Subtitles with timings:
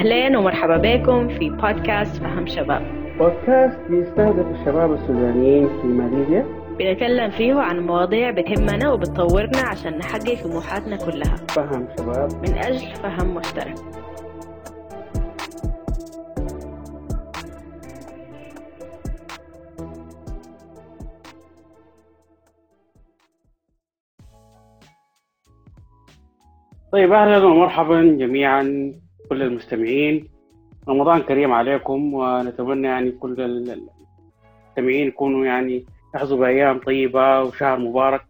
[0.00, 2.82] أهلين ومرحبا بكم في بودكاست فهم شباب.
[3.18, 6.46] بودكاست بيستهدف الشباب السودانيين في ماليزيا.
[6.78, 11.36] بنتكلم فيه عن مواضيع بتهمنا وبتطورنا عشان نحقق طموحاتنا كلها.
[11.36, 12.32] فهم شباب.
[12.34, 13.74] من أجل فهم مشترك.
[26.92, 28.92] طيب أهلا ومرحبا جميعا.
[29.30, 30.28] كل المستمعين.
[30.88, 38.22] رمضان كريم عليكم ونتمنى يعني كل المستمعين يكونوا يعني يحظوا بأيام طيبة وشهر مبارك.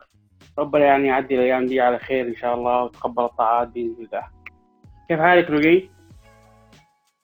[0.59, 4.25] ربنا يعني يعدي الأيام دي على خير إن شاء الله وتقبل الطاعات بإذن الله.
[5.09, 5.91] كيف حالك لوجي؟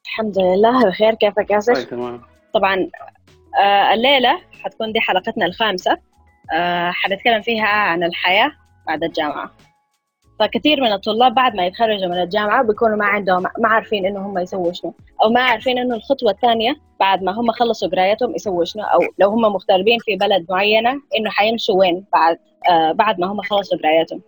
[0.04, 1.14] الحمد لله بخير.
[1.14, 2.20] كيفك ياسر؟ طيب تمام.
[2.54, 2.90] طبعا
[3.60, 5.98] آه الليلة حتكون دي حلقتنا الخامسة.
[6.52, 8.52] آه حنتكلم فيها عن الحياة
[8.86, 9.50] بعد الجامعة.
[10.40, 14.38] فكثير من الطلاب بعد ما يتخرجوا من الجامعة بيكونوا ما عندهم ما عارفين إنه هم
[14.38, 14.94] يسووا شنو.
[15.22, 18.82] أو ما عارفين إنه الخطوة الثانية بعد ما هم خلصوا قرايتهم يسووا شنو.
[18.82, 22.38] أو لو هم مغتربين في بلد معينة إنه حيمشوا وين بعد
[22.70, 24.20] آه بعد ما هم خلصوا قرايتهم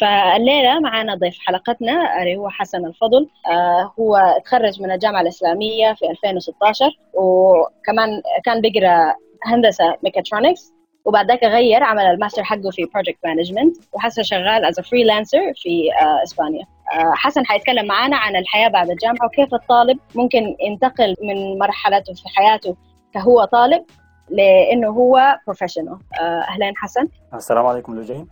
[0.00, 6.10] فالليلة معنا ضيف حلقتنا اللي هو حسن الفضل آه هو تخرج من الجامعة الإسلامية في
[6.10, 6.84] 2016
[7.14, 9.14] وكمان كان بيقرأ
[9.46, 10.72] هندسة ميكاترونكس
[11.04, 16.22] وبعد ذاك غير عمل الماستر حقه في project management وحسن شغال as freelancer في آه
[16.22, 16.64] إسبانيا.
[16.92, 22.28] آه حسن حيتكلم معنا عن الحياة بعد الجامعة وكيف الطالب ممكن ينتقل من مرحلته في
[22.36, 22.76] حياته
[23.14, 23.84] كهو طالب
[24.30, 27.08] لإنه هو professional آه أهلين حسن.
[27.34, 28.26] السلام عليكم لوجين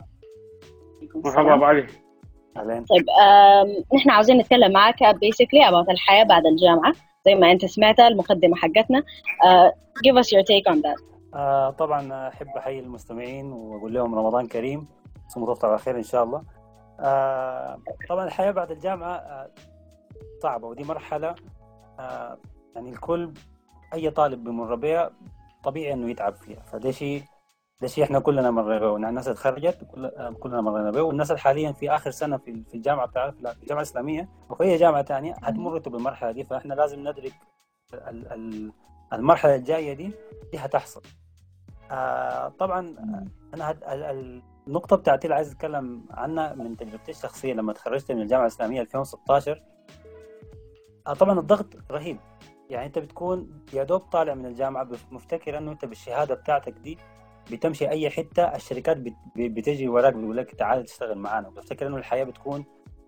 [1.14, 1.86] مرحبا أبو علي.
[2.56, 2.84] أهلين.
[2.84, 3.05] طيب
[3.94, 6.92] نحن عاوزين نتكلم معك بيسكلي about الحياة بعد الجامعة.
[7.24, 9.02] زي ما أنت سمعت المقدمة حقتنا.
[9.44, 9.70] uh,
[10.06, 11.17] give us your take on that.
[11.39, 14.89] آه طبعا أحب أحيي المستمعين وأقول لهم رمضان كريم
[15.28, 16.42] صوموا تفطر على خير إن شاء الله.
[17.00, 19.50] آه طبعا الحياة بعد الجامعة آه
[20.42, 21.34] صعبة ودي مرحلة
[22.00, 22.39] آه
[22.74, 23.33] يعني الكل
[23.95, 25.11] أي طالب بمر بها
[25.64, 26.61] طبيعي إنه يتعب فيها.
[26.61, 27.23] فده شيء
[27.80, 29.79] ده شيء إحنا كلنا مرينا به الناس اللي اتخرجت
[30.41, 33.83] كلنا مرينا به والناس اللي حاليا في آخر سنة في في الجامعة بتاعت في الجامعة
[33.83, 36.45] الاسلاميه وفي أي جامعة ثانية حتمروا بالمرحلة دي.
[36.45, 37.33] فإحنا لازم ندرك
[39.12, 40.12] المرحلة الجاية دي
[40.52, 41.02] دي هتحصل.
[41.90, 42.80] آه طبعا
[43.54, 43.80] أنا هد...
[44.68, 49.62] النقطة بتاعتي اللي عايز أتكلم عنها من تجربتي الشخصية لما تخرجت من الجامعة الإسلامية 2016
[51.06, 52.18] آه طبعا الضغط رهيب.
[52.70, 56.98] يعني أنت بتكون يا دوب طالع من الجامعة مفتكر إنه أنت بالشهادة بتاعتك دي
[57.52, 59.14] بتمشي أي حتة الشركات بت...
[59.36, 61.48] بتجي وراك بتقول لك تعال تشتغل معانا.
[61.48, 62.64] بتفتكر إنه الحياة بتكون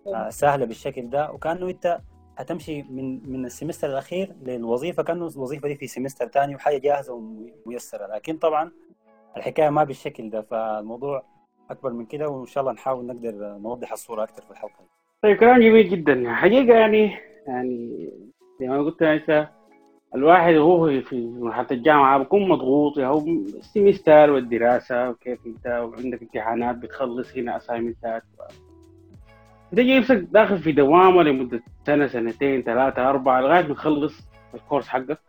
[0.07, 2.01] آه سهلة بالشكل ده وكأنه أنت
[2.37, 7.13] هتمشي من من السمستر الأخير للوظيفة كأنه الوظيفة دي في سمستر ثاني وحاجة جاهزة
[7.65, 8.07] وميسرة.
[8.15, 8.71] لكن طبعا
[9.37, 11.23] الحكاية ما بالشكل ده فالموضوع
[11.69, 14.85] أكبر من كده وإن شاء الله نحاول نقدر نوضح الصورة أكثر في الحلقة
[15.23, 16.33] طيب كلام جميل جدا.
[16.33, 18.09] حقيقة يعني يعني
[18.59, 19.49] زي ما قلت انت
[20.15, 27.37] الواحد وهو في مرحلة الجامعة بيكون مضغوط هو السمستر والدراسة وكيف أنت وعندك امتحانات بتخلص
[27.37, 28.23] هنا اسايمنتات
[29.71, 35.19] تجي نفسك داخل في دوامة لمدة سنة سنتين ثلاثة أربعة لغاية ما تخلص الكورس حقك.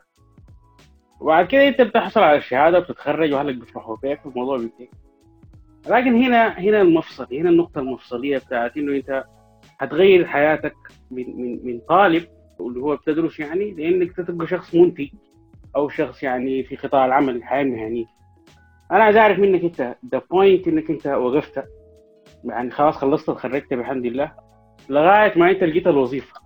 [1.20, 4.88] وبعد كده أنت بتحصل على الشهادة وبتتخرج وأهلك بيفرحوا فيك والموضوع بينتهي.
[5.88, 9.24] لكن هنا هنا المفصل هنا النقطة المفصلية بتاعت إنه أنت
[9.78, 10.74] هتغير حياتك
[11.10, 12.24] من من من طالب
[12.60, 15.08] اللي هو بتدرس يعني لأنك تبقى شخص منتج
[15.76, 18.04] أو شخص يعني في قطاع العمل الحياة المهنية.
[18.92, 21.64] أنا عايز أعرف منك أنت the point إنك أنت وقفت
[22.44, 24.32] يعني خلاص خلصت اتخرجت بحمد الله.
[24.88, 26.40] لغاية ما انت لقيت الوظيفة.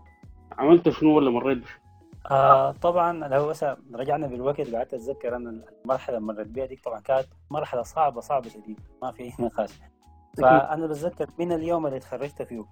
[0.58, 1.80] عملت شنو ولا مريت بشنو؟
[2.30, 3.64] آه طبعا لو بس
[3.94, 8.48] رجعنا بالوقت قعدت أتذكر إن المرحلة اللي مريت بها دي طبعا كانت مرحلة صعبة صعبة
[8.48, 9.70] شديد ما في أي نقاش.
[10.42, 12.64] فأنا بتذكر من اليوم اللي تخرجت فيه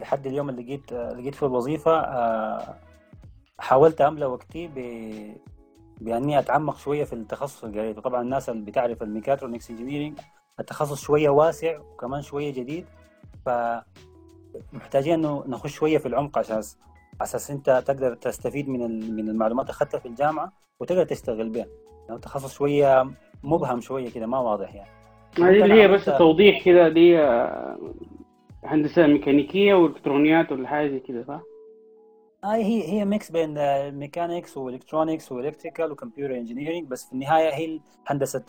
[0.00, 2.74] لحد اليوم اللي لقيت لقيت فيه الوظيفة آه
[3.58, 4.78] حاولت املى وقتي ب
[6.00, 8.00] بأني أتعمق شوية في التخصص اللي قريته.
[8.02, 10.18] طبعا الناس اللي بتعرف ال mechatronics engineering
[10.60, 12.86] التخصص شوية واسع وكمان شوية جديد
[14.72, 16.62] فمحتاجين إنه نخش شوية في العمق عشان
[17.20, 21.66] أساس أنت تقدر تستفيد من من المعلومات اللي أخذتها في الجامعة وتقدر تشتغل بها
[22.08, 23.10] يعني تخصص شوية
[23.42, 24.90] مبهم شوية كده ما واضح يعني
[25.38, 27.18] هذه اللي هي بس توضيح كده دي
[28.64, 31.40] هندسة ميكانيكية والكترونيات ولا حاجة زي كده صح؟
[32.44, 33.54] آه هي هي mix بين
[33.90, 38.44] mechanics و electronics و electrical و computer engineering بس في النهاية هي هندسة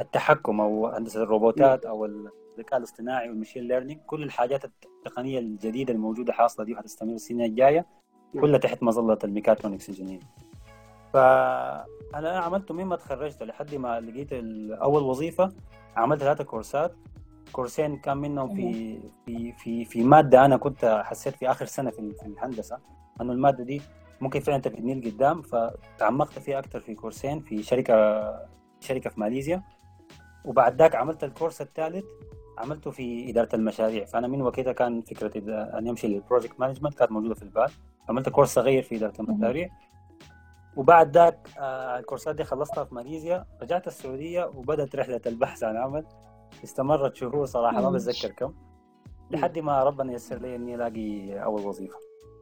[0.00, 6.32] التحكم أو هندسة الروبوتات أو الذكاء الاصطناعي وال machine learning كل الحاجات التقنية الجديدة الموجودة
[6.32, 7.86] حاصلة دي وهتستمر السنة الجاية
[8.40, 10.20] كلها تحت مظلة ال mechatronics engineer.
[11.12, 14.28] فانا عملت من ما تخرجت لحد ما لقيت
[14.72, 15.52] أول وظيفة
[15.96, 16.94] عملت ثلاثة كورسات.
[17.52, 22.26] كورسين كان منهم في في في في مادة أنا كنت حسيت في آخر سنة في
[22.26, 22.78] الهندسة
[23.20, 23.82] إنه المادة دي
[24.20, 27.94] ممكن فعلا تفيدني لقدام فتعمقت فيها أكثر في كورسين في شركة
[28.80, 29.62] شركة في ماليزيا.
[30.44, 32.04] وبعد ذاك عملت الكورس الثالث
[32.58, 34.04] عملته في إدارة المشاريع.
[34.04, 35.32] فأنا من وقتها كان فكرة
[35.78, 37.70] أن يمشي لل project management كانت موجودة في البال.
[38.08, 39.68] عملت course صغير في إدارة المشاريع.
[40.76, 46.04] وبعد ذاك آه، الكورسات دي خلصتها في ماليزيا رجعت السعودية وبدأت رحلة البحث عن عمل.
[46.64, 48.54] استمرت شهور صراحة ما بتذكر كم.
[49.30, 51.96] لحد ما ربنا ييسر لي إني ألاقي أول وظيفة.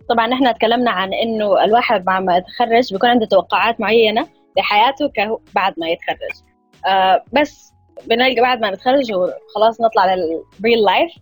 [0.09, 5.11] طبعا إحنا تكلمنا عن إنه الواحد بعد ما يتخرج بيكون عنده توقعات معينة لحياته
[5.55, 6.43] بعد ما يتخرج.
[6.87, 7.73] آه بس
[8.07, 11.13] بنلقى بعد ما نتخرج وخلاص نطلع لل real life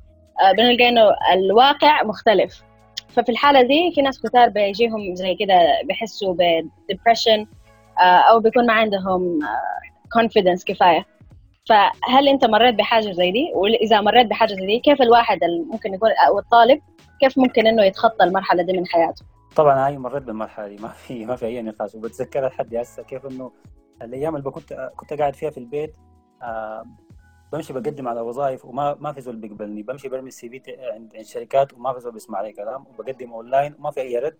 [0.42, 1.02] آه بنلقى إنه
[1.32, 2.62] الواقع مختلف.
[3.08, 7.46] ففي الحالة دي في ناس كتار بيجيهم زي كده بيحسوا ب depression
[8.00, 9.38] آه أو بيكون ما عندهم
[10.12, 11.06] confidence آه كفاية.
[11.68, 15.38] فهل أنت مريت بحاجة زي دي؟ وإذا مريت بحاجة زي دي كيف الواحد
[15.72, 16.80] ممكن يكون أو الطالب
[17.20, 19.24] كيف ممكن إنه يتخطى المرحلة دي من حياته؟
[19.56, 21.94] طبعا هي مريت بالمرحلة دي ما في ما في أي نقاش.
[21.94, 23.52] وبتذكرها لحد هسه كيف إنه
[24.02, 25.96] الأيام اللي كنت كنت قاعد فيها في البيت
[27.52, 30.62] بمشي بقدم على وظائف وما ما في زول بيقبلني بمشي برمي ال CV
[30.92, 34.36] عند شركات وما في زول بيسمع لي كلام وبقدم اونلاين وما في أي رد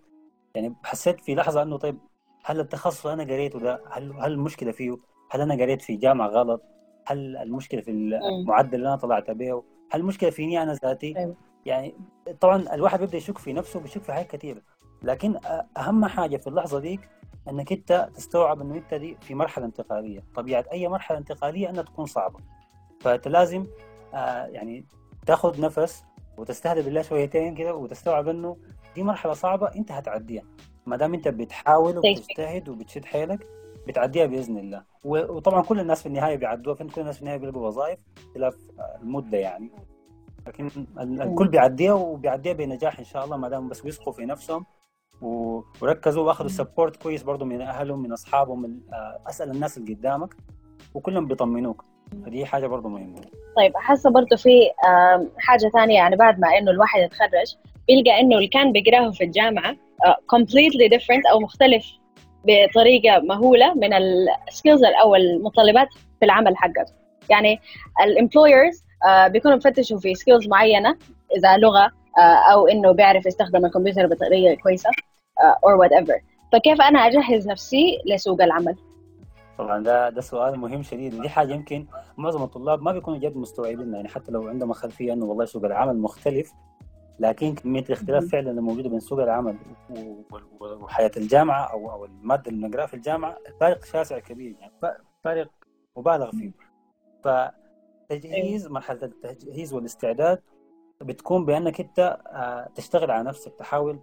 [0.55, 1.99] يعني حسيت في لحظة إنه طيب
[2.45, 4.97] هل التخصص أنا قريته ده هل هل المشكلة فيه؟
[5.31, 6.63] هل أنا قريت في جامعة غلط؟
[7.07, 11.37] هل المشكلة في المعدل اللي أنا طلعت به؟ هل المشكلة فيني أنا ذاتي؟ أيوه.
[11.67, 11.95] يعني
[12.41, 14.61] طبعا الواحد بيبدأ يشك في نفسه بيشك في حاجات كثيره
[15.03, 15.37] لكن
[15.77, 17.01] أهم حاجة في اللحظة ديك
[17.49, 20.25] إنك أنت تستوعب إنه أنت دي في مرحلة انتقالية.
[20.35, 22.39] طبيعه أي مرحلة انتقالية إنها تكون صعبة.
[23.01, 23.67] فأنت لازم
[24.15, 24.85] آه يعني
[25.27, 26.05] تاخذ نفس
[26.39, 28.57] وتستهدى بالله شويتين كده وتستوعب إنه
[28.95, 30.43] دي مرحلة صعبة أنت هتعديها.
[30.87, 33.47] ما دام أنت بتحاول وبتجتهد وبتشد حيلك
[33.89, 34.83] بتعديها بإذن الله.
[35.05, 37.99] وطبعا كل الناس في النهاية بيعدوها فين كل الناس في النهاية بيلقوا وظائف
[38.35, 38.57] خلاف
[39.03, 39.71] المدة يعني.
[40.47, 44.67] لكن الكل بيعديها وبيعديها بنجاح إن شاء الله ما دام بس بيثقوا في نفسهم
[45.23, 50.35] وركزوا وأخذوا سبورت كويس برضه من أهلهم من أصحابهم من آه، أسأل الناس اللي قدامك
[50.95, 51.85] وكلهم بيطمنوك.
[52.25, 53.21] فدي حاجة برضه مهمة.
[53.57, 54.71] طيب حاسه برضه في
[55.39, 57.57] حاجة ثانية يعني بعد ما إنه الواحد يتخرج
[57.89, 61.87] بيلقى إنه اللي كان بيقراه في الجامعة آه، completely different أو مختلف
[62.45, 65.89] بطريقة مهولة من ال skills أو المتطلبات
[66.21, 66.93] في العمل حقته.
[67.31, 67.61] يعني
[68.05, 70.97] ال employers آه، بيكونوا مفتشوا في skills معينة
[71.37, 74.91] إذا لغة آه، أو إنه بيعرف يستخدم الكمبيوتر بطريقة كويسة.
[75.65, 76.21] or whatever
[76.53, 78.77] فكيف أنا أجهز نفسي لسوق العمل؟
[79.59, 81.15] طبعا ده ده سؤال مهم شديد.
[81.15, 81.87] ودي حاجة يمكن
[82.17, 85.99] معظم الطلاب ما بيكونوا جد مستوعبين يعني حتى لو عندهم خلفية إنه والله سوق العمل
[85.99, 86.53] مختلف
[87.19, 89.57] لكن كمية الاختلاف فعلا الموجوده بين سوق العمل
[90.61, 94.57] وحياة الجامعة أو أو المادة اللي بنقراها في الجامعة فارق شاسع كبير.
[94.61, 94.73] يعني
[95.25, 95.51] فارق
[95.97, 96.51] مبالغ فيه.
[98.11, 100.43] فتجهيز مرحلة التجهيز والاستعداد
[101.01, 103.99] بتكون بأنك أنت آه، تشتغل على نفسك تحاول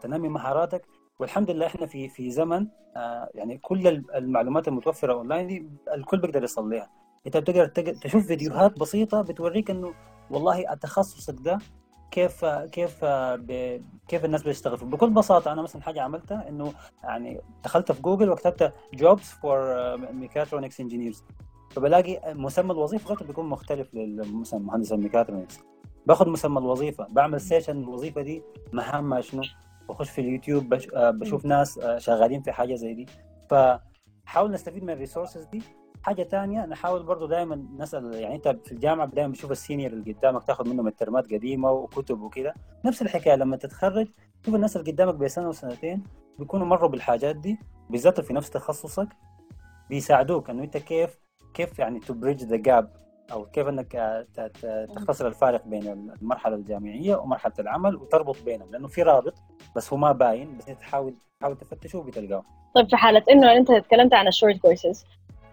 [0.00, 0.86] تنمي مهاراتك.
[1.18, 2.66] والحمد لله إحنا في في زمن
[2.96, 6.90] آه، يعني كل المعلومات المتوفرة اونلاين دي الكل بيقدر يصل لها
[7.26, 7.66] أنت بتقدر
[8.02, 9.94] تشوف فيديوهات بسيطة بتوريك إنه
[10.30, 11.58] والله تخصصك ده
[12.10, 13.04] كيف كيف
[14.08, 16.72] كيف الناس بتشتغل بكل بساطة أنا مثلا حاجة عملتها إنه
[17.04, 21.24] يعني دخلت في جوجل وكتبت jobs for mechatronics engineers
[21.70, 25.60] فبلاقي مسمى الوظيفة ذاته بيكون مختلف مثلا مهندس الميكاترونكس.
[26.06, 29.42] باخذ مسمى الوظيفة بعمل سيشن الوظيفة دي مهامها شنو؟
[29.88, 30.88] بخش في اليوتيوب بش...
[30.94, 33.06] آه، بشوف ناس آه، شغالين في حاجة زي دي.
[33.50, 35.62] فحاول نستفيد من ال resources دي.
[36.02, 40.12] حاجة ثانية نحاول برضو دائما نسأل يعني انت في الجامعة دائما بتشوف ال senior اللي
[40.12, 42.54] قدامك تاخذ منهم الترمات قديمة وكتب وكذا
[42.84, 44.08] نفس الحكاية لما تتخرج
[44.46, 46.02] شوف الناس اللي قدامك بسنه وسنتين
[46.38, 47.58] بيكونوا مروا بالحاجات دي
[47.90, 49.08] بالذات في نفس تخصصك
[49.90, 51.18] بيساعدوك إنه أنت كيف
[51.54, 52.92] كيف يعني to bridge the gap
[53.32, 54.26] أو كيف إنك
[54.94, 59.34] تختصر الفارق بين المرحلة الجامعية ومرحلة العمل وتربط بينهم لأنه في رابط
[59.76, 62.42] بس هو ما باين بس أنت تحاول تحاول تفتشه وبتلقاه.
[62.74, 65.04] طيب في حالة إنه أنت تكلمت عن ال short courses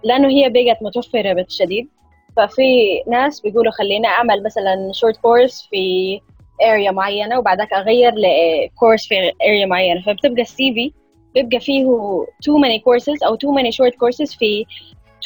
[0.03, 1.89] لأنه هي بقت متوفرة بالشديد
[2.37, 6.19] ففي ناس بيقولوا خليني أعمل مثلا short course في
[6.61, 10.93] area معينة وبعدك أغير ل course في area معينة فبتبقى ال CV
[11.33, 11.85] بيبقى فيه
[12.25, 14.65] too many courses أو too many short courses في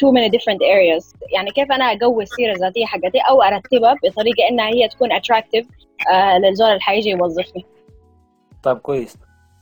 [0.00, 1.14] too many different areas.
[1.34, 5.66] يعني كيف أنا أقوي السيرة الذاتية حقتي أو أرتبها بطريقة إنها هي تكون attractive
[6.12, 7.66] آه للزول اللي حيجي يوظفني.
[8.62, 9.18] طيب كويس.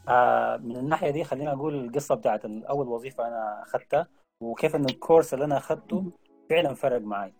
[0.08, 4.06] آه من الناحية دي خلينا أقول القصة بتاعت اول وظيفة أنا أخذتها
[4.42, 6.04] وكيف إن الكورس اللي أنا أخذته
[6.50, 7.32] فعلا فرق معي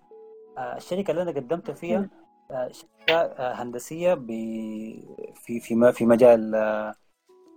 [0.59, 2.09] آه الشركة اللي أنا قدمت فيها
[2.51, 5.61] آه شركة هندسية في في
[5.93, 6.53] في مجال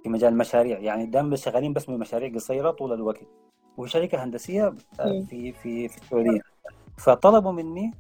[0.04, 3.22] في مجال المشاريع يعني دائما شغالين بس بمشاريع قصيرة طول الوقت.
[3.78, 6.42] وشركة هندسية آه، في في في السعودية.
[6.98, 7.92] فطلبوا مني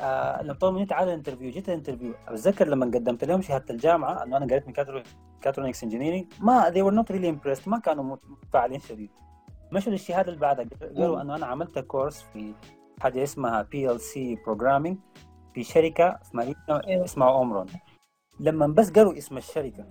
[0.00, 4.22] آه لما طلبوا مني تعال interview جيت ال interview أتذكر لما قدمت لهم شهادة الجامعة
[4.22, 7.68] إنه أنا قريت mechatronics engineering ما they were not really impressed.
[7.68, 9.10] ما كانوا متفاعلين شديد.
[9.72, 10.66] مشوا للشهاده اللي بعدها.
[10.96, 12.54] قالوا إنه أنا عملت course في
[13.00, 14.98] حاجة اسمها PLC programming
[15.54, 17.04] في شركة في أيوة.
[17.04, 17.66] اسمها Omron
[18.40, 19.84] لما بس قالوا اسم الشركة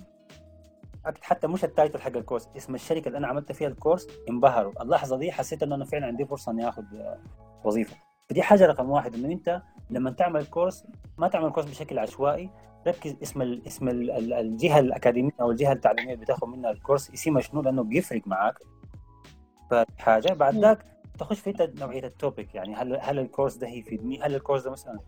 [1.21, 4.07] حتى مش ال title حق ال course اسم الشركة اللي أنا عملت فيها ال course
[4.29, 4.81] انبهروا.
[4.81, 7.19] اللحظة دي حسيت انه أنا فعلا عندي فرصة إني آخذ آه،
[7.63, 7.95] وظيفة.
[8.29, 10.85] فدي حاجة رقم واحد انه أنت لما تعمل course
[11.17, 12.49] ما تعمل course بشكل عشوائي
[12.87, 16.77] ركز اسم ال اسم ال ال الجهة الأكاديمية أو الجهة التعليمية اللي بتاخذ منها ال
[16.77, 18.59] course اسمها شنو لأنه بيفرق معاك.
[19.71, 20.85] فحاجة بعد ذاك
[21.19, 24.99] تخش في نوعية التوبيك يعني هل هل الكورس ده هيفيدني؟ هل الكورس ده مثلا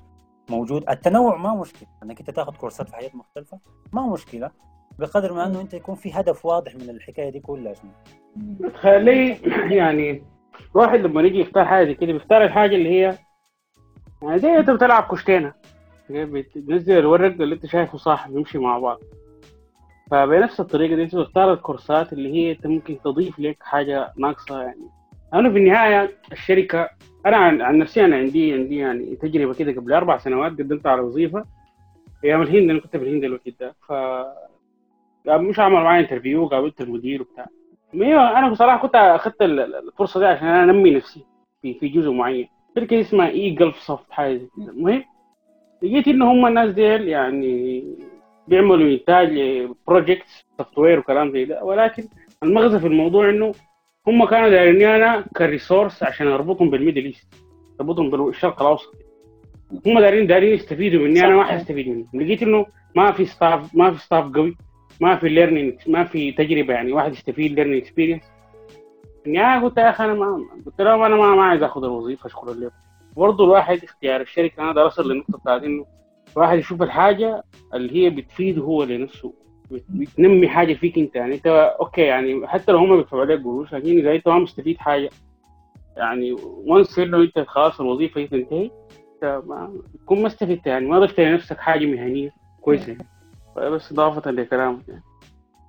[0.50, 3.60] موجود؟ التنوع ما مشكلة انك أنت تاخذ كورسات في حاجات مختلفة
[3.92, 4.52] ما مشكلة.
[5.00, 7.92] بقدر ما انه انت يكون في هدف واضح من الحكاية دي كلها شنو؟
[8.70, 9.38] تخلي
[9.76, 10.24] يعني
[10.76, 13.18] الواحد لما يجي يختار حاجة كده بيختار الحاجة اللي هي
[14.22, 15.54] يعني زي انت بتلعب كشتينه
[16.10, 19.00] بتنزل الورق اللي انت شايفه صح بيمشي مع بعض.
[20.12, 24.90] فبنفس الطريقة دي انت تختار الكورسات اللي هي انت ممكن تضيف لك حاجة ناقصة يعني.
[25.34, 26.90] أنا في النهاية الشركة
[27.26, 31.02] أنا عن, عن نفسي أنا عندي عندي يعني تجربة كده قبل أربع سنوات قدمت على
[31.02, 31.46] وظيفة.
[32.24, 33.76] أيام الهند أنا كنت في الهند الوقت ده.
[33.88, 33.94] ف
[35.30, 37.48] مش عملوا معايا interview قابلت المدير وبتاع.
[37.94, 41.26] أنا بصراحة كنت أخذت الفرصة دي عشان أنا أنمي نفسي
[41.62, 42.48] في في جزء معين.
[42.76, 44.72] شركه اسمها E Gulf Soft حاجة زي كده.
[44.72, 45.04] المهم
[45.84, 47.84] لقيت إن هم الناس ديل يعني
[48.48, 49.30] بيعملوا إنتاج
[49.88, 51.64] projects software وكلام زي ده.
[51.64, 52.04] ولكن
[52.44, 53.52] المغزى في الموضوع إنه
[54.08, 57.28] هم كانوا دايرين أنا ك resource عشان أربطهم بال Middle East
[57.82, 58.96] أربطهم بالشرق الأوسط.
[59.86, 62.08] هم دايرين دايرين يستفيدوا مني أنا ما حستفيد منهم.
[62.14, 62.66] لقيت إنه
[62.96, 64.58] ما في staff ما في staff قوي.
[65.02, 68.24] ما في learning ما في تجربة يعني واحد يستفيد learning experience
[69.26, 72.54] يعني قلت يا أخي أنا ما قلت لهم أنا ما, ما عايز آخذ الوظيفة شكرا
[72.54, 72.76] لكم
[73.18, 75.86] برضه الواحد اختيار الشركة أنا ده وصل للنقطة بتاعت إنه
[76.38, 79.34] الواحد يشوف الحاجة اللي هي بتفيده هو لنفسه
[79.72, 81.16] بتنمي حاجة فيك أنت.
[81.16, 81.48] يعني أنت
[81.80, 85.10] okay يعني حتى لو هم بيدفعوا عليك قروش لكن إذا أنت ما مستفيد حاجة
[85.98, 88.72] يعني once إنه أنت خلاص الوظيفة هي تنتهي
[89.16, 89.74] أنت ما
[90.04, 92.98] تكون ما استفدت يعني ما ضفت لنفسك حاجة مهنية كويسة.
[93.60, 95.04] بس إضافة لكلامك يعني.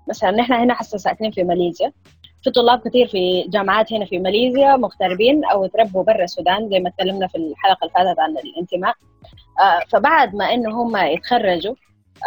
[0.08, 1.92] مثلا نحن هنا حسا ساكنين في ماليزيا.
[2.42, 6.90] في طلاب كثير في جامعات هنا في ماليزيا مغتربين أو تربوا برا السودان زي ما
[6.90, 8.94] تكلمنا في الحلقة اللي فاتت عن الانتماء.
[9.60, 11.74] آه فبعد ما إنه هم يتخرجوا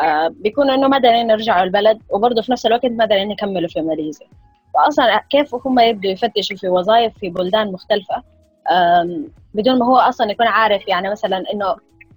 [0.03, 3.81] آه بيكونوا إنه ما دايرين يرجعوا البلد وبرضه في نفس الوقت ما دايرين يكملوا في
[3.81, 4.27] ماليزيا.
[4.73, 8.23] فأصلا كيف هم يبدوا يفتشوا في وظائف في بلدان مختلفة؟
[9.53, 11.75] بدون ما هو أصلا يكون عارف يعني مثلا إنه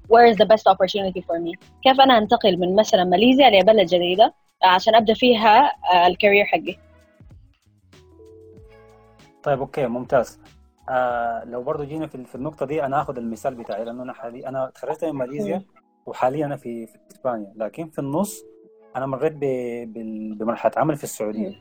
[0.08, 1.58] where is the best opportunity for me?
[1.82, 6.76] كيف أنا أنتقل من مثلا ماليزيا لبلد جديده عشان أبدأ فيها آه، ال career حقي؟
[9.42, 10.40] طيب okay ممتاز.
[10.88, 14.48] آه لو برضو جينا في, في النقطة دي أنا آخذ المثال بتاعي لأنه أنا حالي
[14.48, 15.62] أنا تخرجت من ماليزيا
[16.06, 18.44] وحاليا أنا في, في إسبانيا لكن في النص
[18.96, 19.32] أنا مريت
[20.38, 21.52] بمرحلة عمل في السعودية.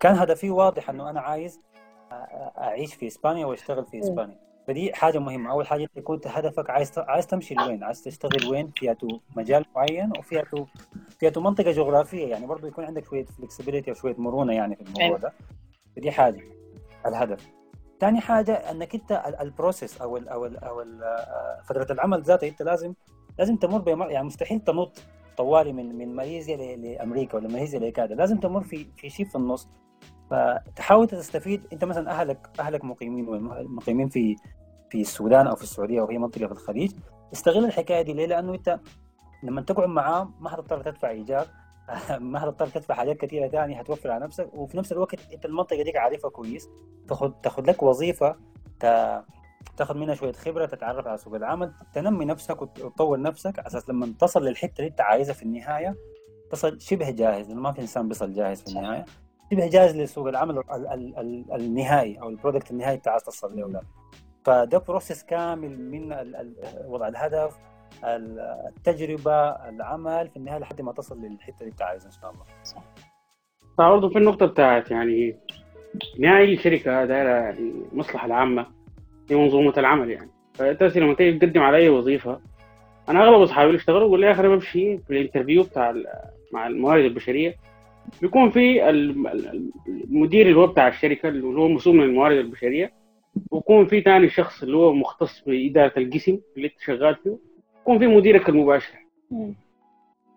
[0.00, 1.60] كان هدفي واضح إنه أنا عايز
[2.58, 4.38] أعيش في إسبانيا وأشتغل في إسبانيا.
[4.68, 5.50] فدي حاجة مهمة.
[5.50, 8.96] أول حاجة يكون هدفك عايز عايز تمشي لوين؟ عايز تشتغل وين؟ فيها
[9.36, 10.44] مجال معين وفيها
[11.18, 12.26] فيها منطقة جغرافية.
[12.26, 15.18] يعني برضو يكون عندك شوية فلكسبيتي وشوية مرونة يعني في الموضوع أيوة.
[15.18, 15.32] ده.
[15.96, 16.40] فدي حاجة
[17.06, 17.52] الهدف.
[18.00, 22.48] ثاني حاجة أنك أنت البروسيس أو ال أو ال أو ال آه، فترة العمل ذاتها
[22.48, 22.94] أنت لازم
[23.38, 25.02] لازم تمر بمر يعني مستحيل تنط
[25.36, 29.68] طوالي من من ماليزيا لأمريكا ولا ماليزيا لكندا لازم تمر في في شيء في النص.
[30.32, 33.26] فتحاول تستفيد أنت مثلا أهلك أهلك مقيمين
[33.64, 34.36] مقيمين في
[34.90, 36.92] في السودان أو في السعودية أو هي منطقة في الخليج.
[37.32, 38.80] استغل الحكاية دي ليه؟ لأنه أنت
[39.42, 41.46] لما تقعد معاه ما حتضطر تدفع إيجار
[42.18, 44.54] ما حتضطر تدفع حاجات كثيرة ثانية حتوفر على نفسك.
[44.54, 46.68] وفي نفس الوقت أنت المنطقة ديك عارفها كويس
[47.08, 48.36] تاخذ تاخذ لك وظيفة
[49.76, 54.14] تاخذ منها شوية خبرة تتعرف على سوق العمل تنمي نفسك وتطور نفسك على أساس لما
[54.18, 55.96] تصل للحتة اللي أنت عايزها في النهاية
[56.50, 59.04] تصل شبه جاهز لأنه ما في إنسان بيصل جاهز في النهاية.
[59.52, 63.80] شبه جاهز لسوق العمل ال ال ال النهائي أو ال product النهائي عايز تصل له
[64.44, 66.16] فده process كامل من
[66.86, 67.56] وضع الهدف
[68.04, 72.42] التجربة العمل في النهاية لحد ما تصل للحتة اللي أنت عايزها إن شاء الله.
[72.62, 72.82] صح.
[73.78, 75.36] برضه في النقطة بتاعت يعني
[76.18, 78.66] نهاية شركة دايره يعني المصلحه العامة
[79.28, 80.30] في منظومة العمل يعني.
[80.54, 82.40] فانت لما تيجي تقدم على أي وظيفة
[83.08, 85.94] أنا أغلب أصحابي اللي اشتغلوا يقول لي أنا بمشي في الانترفيو بتاع
[86.52, 87.56] مع الموارد البشرية
[88.22, 92.92] بيكون في المدير اللي هو بتاع الشركة اللي هو مسؤول من الموارد البشرية
[93.50, 97.36] ويكون في ثاني شخص اللي هو مختص بإدارة القسم اللي انت شغال فيه
[97.80, 98.94] يكون في مديرك المباشر.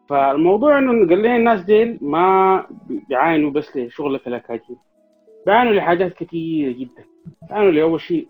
[0.09, 2.65] فالموضوع انه قال لي الناس ديل ما
[3.09, 4.79] بيعاينوا بس لشغله الاكاديمي
[5.45, 7.03] بيعانوا لحاجات كثيره جدا.
[7.49, 8.27] بيعانوا لأول شيء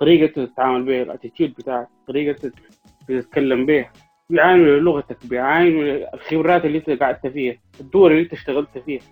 [0.00, 2.50] طريقة التعامل بها الأتيتيود بتاعك طريقة
[3.08, 3.92] بتتكلم بيها.
[4.32, 9.02] بيعاينوا لغتك بيعاينوا الخبرات اللي انت قعدت فيها الدول اللي انت اشتغلت فيها.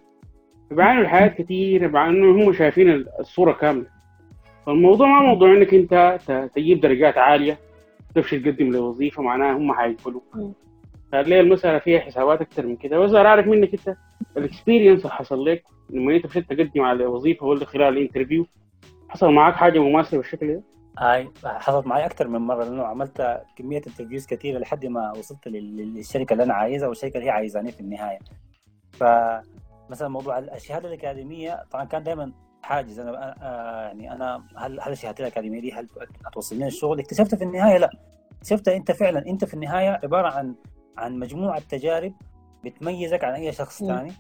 [0.71, 3.87] بيعاينوا الحياة كثير بيعاينوا هم شايفين الصورة كاملة.
[4.67, 6.19] فالموضوع ما موضوع إنك انت
[6.55, 7.59] تجيب درجات عالية
[8.15, 10.37] تمشي تقدم لوظيفة معناها هم حيقبلوك.
[11.13, 12.99] فليه المسألة فيها حسابات أكثر من كده.
[12.99, 13.97] بس أعرف منك أنت
[14.37, 18.47] ال experience اللي حصل لك لما أنت مشيت تقدم على وظيفة ولا خلال ال interview
[19.09, 20.63] حصل معك حاجة مماثلة بالشكل ده؟
[20.99, 26.33] هاي حصلت معي أكثر من مرة لأنه عملت كمية interviews كثيره لحد ما وصلت للشركة
[26.33, 28.19] اللي أنا عايزها والشركة اللي هي عايزاني في النهاية.
[28.93, 33.01] فمثلا موضوع الشهاده الأكاديمية طبعا كان دائما حاجز.
[33.01, 35.89] أنا آه يعني أنا هل هل الشهاده الأكاديمية دي هل
[36.27, 37.91] هتوصلني الشغل اكتشفت في النهاية لا.
[38.37, 40.55] اكتشفت أنت فعلا أنت في النهاية عبارة عن
[40.99, 42.15] عن مجموعة تجارب
[42.65, 44.13] بتميزك عن أي شخص ثاني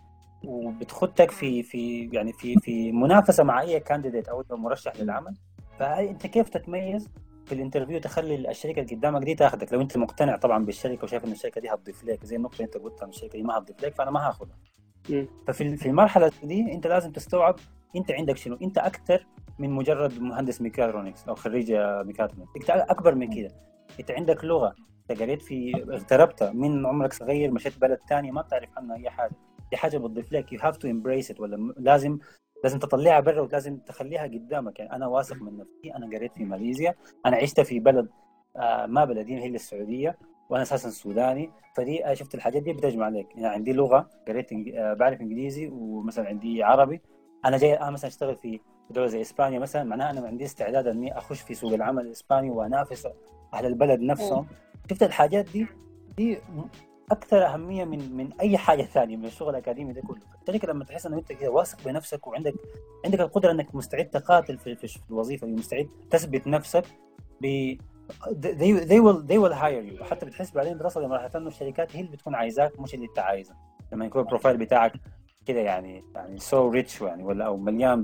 [0.45, 5.35] وبتخدك في في يعني في في منافسة مع أي candidate أو مرشح للعمل.
[5.78, 7.09] فأنت كيف تتميز
[7.47, 11.25] في ال interview تخلي الشركة اللي قدامك دي تاخذك لو أنت مقتنع طبعا بالشركة وشايف
[11.25, 13.85] إن الشركة دي هتضيف لك زي النقطة اللي أنت قلتها إن الشركة دي ما هتضيف
[13.85, 14.56] لك فأنا ما هاخذها
[15.47, 17.56] ففي في المرحلة دي أنت لازم تستوعب
[17.97, 19.26] أنت عندك شنو؟ أنت أكثر
[19.59, 21.73] من مجرد مهندس ميكاترونكس أو خريج
[22.04, 22.50] ميكاترونكس.
[22.56, 23.50] أنت أكبر من كده.
[24.00, 24.75] أنت عندك لغة
[25.11, 29.33] أنت قريت في اغتربت من عمرك صغير مشيت بلد ثاني ما بتعرف عنها أي حاجة.
[29.71, 30.52] دي حاجة بتضيف لك.
[30.52, 32.18] you have to embrace it ولا لازم
[32.64, 34.78] لازم تطلعها برا ولازم تخليها قدامك.
[34.78, 36.94] يعني أنا واثق من نفسي أنا قريت في ماليزيا
[37.26, 38.08] أنا عشت في بلد
[38.56, 40.18] آه ما بلدي هي السعودية
[40.50, 41.50] وأنا أساسا سوداني.
[41.75, 46.62] فدي شفت الحاجات دي بتجمع لك يعني عندي لغة قريت آه بعرف إنجليزي ومثلا عندي
[46.62, 47.00] عربي.
[47.44, 48.60] أنا جاي أنا مثلا أشتغل في
[48.90, 53.08] دولة زي إسبانيا مثلا معناها أنا عندي استعداد إني أخش في سوق العمل الإسباني وأنافس
[53.54, 54.46] أهل البلد نفسهم.
[54.90, 55.66] شفت الحاجات دي؟
[56.16, 56.38] دي
[57.10, 60.20] أكثر أهمية من من أي حاجة ثانية من الشغل الأكاديمي ده كله.
[60.42, 62.54] الشركة لما تحس إنه أنت كده واثق بنفسك وعندك
[63.04, 66.84] عندك القدرة إنك مستعد تقاتل في, في الوظيفة مستعد تثبت نفسك
[67.40, 67.75] ب
[68.30, 70.02] they, they will they will hire you.
[70.02, 73.54] حتى بتحس بعدين بتصل لمرحله انه الشركات هي اللي بتكون عايزاك مش اللي أنت عايزه.
[73.92, 74.92] لما يكون البروفايل بتاعك
[75.46, 78.02] كده يعني يعني so so rich يعني ولا أو مليان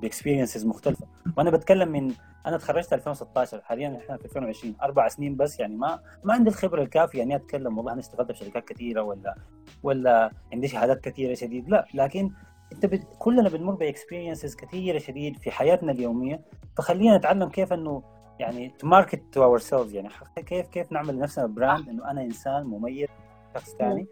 [0.00, 1.06] ب experiences مختلفة.
[1.36, 2.12] وأنا بتكلم من
[2.46, 6.82] أنا تخرجت 2016 حاليا إحنا في 2020 أربع سنين بس يعني ما ما عندي الخبرة
[6.82, 7.78] الكافية إني أتكلم.
[7.78, 9.34] والله أنا اشتغلت في شركات كثيره ولا
[9.82, 11.68] ولا عندي شهادات كثيره شديد.
[11.68, 12.30] لا لكن
[12.72, 13.06] أنت بت...
[13.18, 16.40] كلنا بنمر ب experiences كثيره شديد في حياتنا اليومية.
[16.76, 18.02] فخلينا نتعلم كيف إنه
[18.38, 23.08] يعني to market to ourselves يعني كيف كيف نعمل لنفسنا brand إنه أنا إنسان مميز
[23.54, 24.06] شخص ثاني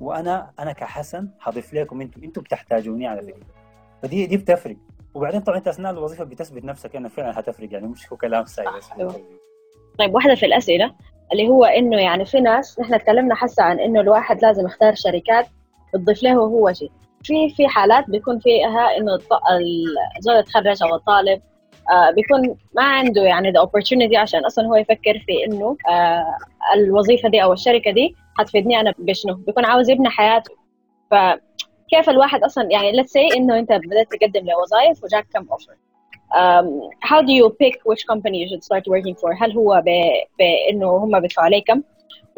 [0.00, 3.46] وأنا أنا ك حسن حضيف لكم أنتم أنتم بتحتاجوني على فكرة.
[4.02, 4.76] فدي دي بتفرق.
[5.14, 8.66] وبعدين طبعا أنت أثناء الوظيفة بتثبت نفسك انه فعلا حتفرق يعني مش هو كلام ساي
[8.76, 8.88] بس
[9.98, 10.94] طيب واحدة في الأسئلة
[11.32, 15.46] اللي هو إنه يعني في ناس نحن تكلمنا حسا عن إنه الواحد لازم يختار شركات
[15.94, 16.90] بتضيف له هو شيء.
[17.22, 19.18] في في حالات بيكون فيها إنه
[20.18, 21.42] الزول يتخرج أو الطالب
[21.90, 26.24] آه بيكون ما عنده يعني the opportunity عشان أصلا هو يفكر في إنه آه
[26.74, 30.54] الوظيفة دي أو الشركة دي حتفيدني أنا بشنو؟ بيكون عاوز يبني حياته.
[31.10, 31.14] ف
[31.90, 35.72] كيف الواحد أصلا يعني let's say إنه أنت بدأت تقدم لوظائف وجاك كم اوفر
[36.34, 36.66] um,
[37.08, 39.82] how do you pick which company you should start working for هل هو
[40.38, 41.82] بانه هم بيدفعوا علي كم؟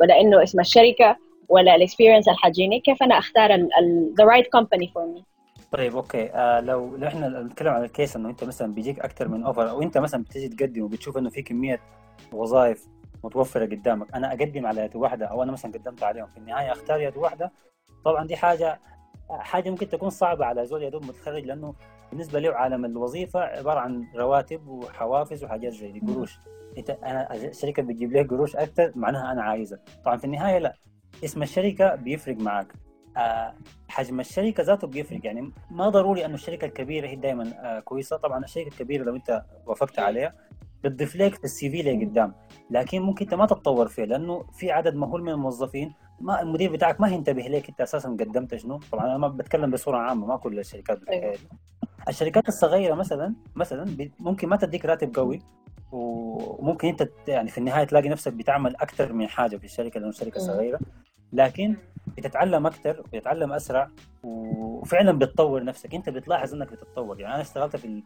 [0.01, 1.17] ولا إنه اسم الشركة؟
[1.49, 5.23] ولا ال experience اللي حتجيني كيف أنا أختار ال ال the right company for me
[5.73, 6.31] طيب أوكي.
[6.35, 9.71] آه لو لو إحنا نتكلم عن ال case إنه أنت مثلا بيجيك أكثر من offer
[9.71, 11.81] أو أنت مثلا بتيجي تقدم وبتشوف إنه في كمية
[12.33, 12.87] وظائف
[13.27, 14.15] متوفرة قدامك.
[14.15, 16.27] أنا أقدم على يد واحدة أو أنا مثلا قدمت عليهم.
[16.27, 17.53] في النهاية أختار يد واحدة.
[18.05, 18.81] طبعا دي حاجة
[19.31, 21.75] حاجة ممكن تكون صعبة على زول يا دوب متخرج لأنه
[22.11, 26.01] بالنسبة له عالم الوظيفة عبارة عن رواتب وحوافز وحاجات زي دي.
[26.01, 26.39] قروش.
[26.79, 30.75] أنت أنا الشركة بتجيب لك قروش أكثر معناها أنا عايزه طبعا في النهاية لا.
[31.25, 32.67] اسم الشركة بيفرق معك
[33.17, 33.55] آه
[33.89, 35.21] حجم الشركة ذاته بيفرق.
[35.25, 38.17] يعني ما ضروري انه الشركة الكبيرة هي دائما آه كويسة.
[38.17, 40.35] طبعا الشركة الكبيرة لو أنت وافقت عليها
[40.85, 42.35] بتضيف لك في السي في اللي قدام.
[42.71, 45.95] لكن ممكن انت ما تتطور فيه لأنه في عدد مهول من الموظفين.
[46.21, 48.81] ما المدير بتاعك ما هينتبه ليك انت أساسا قدمت شنو.
[48.93, 51.37] طبعا أنا ما بتكلم بصورة عامة ما كل الشركات بالحكايه
[52.09, 55.39] الشركات الصغيرة مثلا مثلا ممكن ما تديك راتب قوي
[55.93, 60.41] وممكن انت يعني في النهاية تلاقي نفسك بتعمل أكثر من حاجة في الشركة لأنه شركة
[60.41, 60.81] صغيرة.
[61.33, 61.77] لكن
[62.17, 63.91] بتتعلم أكثر بتتعلم أسرع
[64.23, 65.95] وفعلا بتطور نفسك.
[65.95, 67.21] انت بتلاحظ إنك بتتطور.
[67.21, 68.03] يعني أنا اشتغلت في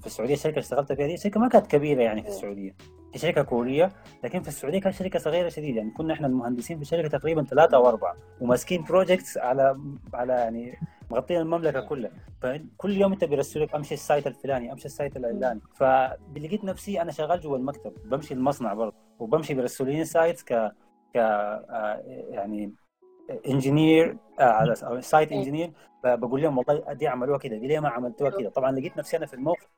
[0.00, 2.74] في السعودية الشركة اللي اشتغلت فيها دي شركة ما كانت كبيرة يعني في السعودية.
[3.14, 3.92] هي شركة كورية
[4.24, 7.76] لكن في السعودية كانت شركة صغيرة شديد يعني كنا إحنا المهندسين في الشركة تقريبا ثلاثة
[7.76, 9.80] أو أربعة وماسكين بروجكتس على
[10.14, 10.78] على يعني
[11.10, 12.10] مغطين المملكة كلها.
[12.42, 15.60] فكل يوم أنت بيرسلوا أمشي ال site الفلاني أمشي ال site العلاني.
[15.76, 20.52] فلقيت نفسي أنا شغال جوا المكتب بمشي المصنع برضه وبمشي بيرسلوا لي sites ك
[21.14, 22.72] ك آه، يعني
[23.48, 25.72] engineer آه، على site engineer.
[26.04, 29.26] بقول لهم والله دي عملوها كده دي ليه ما عملتوها كده؟ طبعا لقيت نفسي أنا
[29.26, 29.68] في الموقف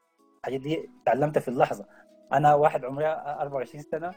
[0.41, 1.85] الحاجات دي تعلمتها في اللحظة.
[2.33, 4.11] أنا واحد عمري 24 سنة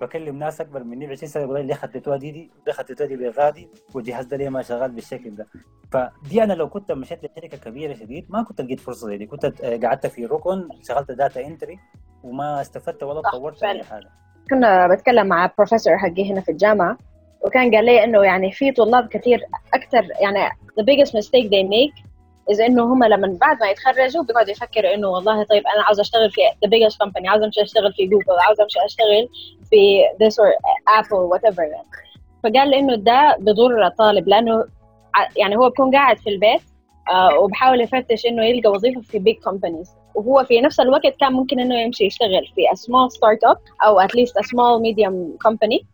[0.00, 3.16] بكلم ناس أكبر مني ب 20 سنة يقول لي خدتوها دي دي؟ ده خدتوها دي
[3.16, 5.46] بغادي؟ والجهاز ده ليه ما شغال بالشكل ده؟
[5.92, 9.26] فدي أنا لو كنت مشيت لشركة كبيرة شديد ما كنت لقيت فرصة زي دي.
[9.26, 9.46] كنت
[9.84, 11.78] قعدت في ركن شغلت data entry
[12.24, 14.08] وما استفدت ولا تطورت أي حاجة.
[14.50, 16.98] كنا بتكلم مع بروفيسور حقي هنا في الجامعة.
[17.46, 19.40] وكان قال لي إنه يعني في طلاب كثير
[19.74, 22.06] أكثر يعني the biggest mistake they make
[22.52, 26.30] is إنه هم لما بعد ما يتخرجوا بيقعدوا يفكروا إنه والله طيب أنا عاوز أشتغل
[26.30, 29.28] في the biggest company عاوز أمشي أشتغل في جوجل عاوز أمشي أشتغل
[29.70, 30.50] في this or
[31.00, 31.86] apple whatever يعني.
[32.42, 34.64] فقال لي إنه ده بضر الطالب لأنه
[35.36, 36.60] يعني هو بيكون قاعد في البيت
[37.10, 41.60] آه وبحاول يفتش إنه يلقى وظيفة في big companies وهو في نفس الوقت كان ممكن
[41.60, 45.84] إنه يمشي يشتغل في a small startup أو at least a small medium company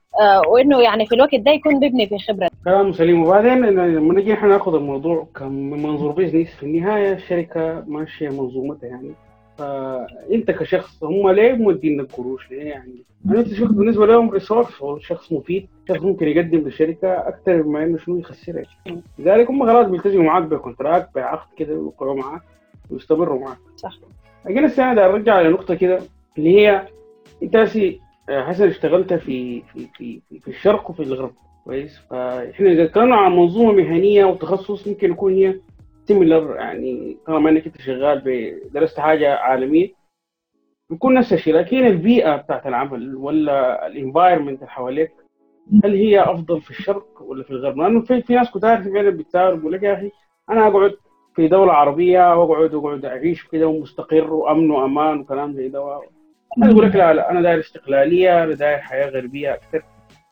[0.48, 2.51] وإنه يعني في الوقت ده يكون بيبني في خبرة.
[2.64, 3.22] كلام سليم.
[3.22, 9.12] وبعدين لما نجي إحنا نأخذ الموضوع من منظور بيزنس في النهاية الشركة ماشية منظومتها يعني.
[9.59, 14.98] فأنت كشخص هم ليه مودين لك قروش ليه يعني؟ أنا شخص بالنسبة لهم resource أو
[14.98, 18.66] شخص مفيد شخص ممكن يقدم للشركة أكثر مما إنه شنو يخسرك
[19.18, 22.42] لذلك هم خلاص بيلتزموا معاك ب contract بعقد كده ويوقعوا معاك
[22.90, 23.59] ويستمروا معاك.
[23.77, 23.92] صح.
[24.46, 25.98] لكن السنة ده أرجع لنقطة كده
[26.38, 26.87] اللي هي
[27.42, 27.57] أنت
[28.31, 31.32] حسة اشتغلت في في في في الشرق وفي الغرب.
[31.64, 35.61] كويس؟ فاحنا إذا كان عن منظومة مهنية وتخصص ممكن يكون هي
[36.05, 38.22] similar يعني طالما إنك أنت شغال
[38.72, 39.88] درست حاجة عالمية
[40.90, 41.54] بيكون نفس الشيء.
[41.54, 45.11] لكن البيئة بتاعت العمل ولا ال environment اللي حواليك
[45.85, 49.56] هل هي أفضل في الشرق ولا في الغرب؟ لأنه في في ناس كتار فعلا بتساوي
[49.56, 50.11] بيقول لك يا أخي
[50.50, 50.94] أنا أقعد
[51.35, 56.00] في دولة عربية وأقعد واقعد أعيش كده ومستقر وأمن وأمان وكلام زي ده.
[56.58, 59.82] أنا أقول لك لا لا أنا داير استقلالية أنا داير حياة غربية أكثر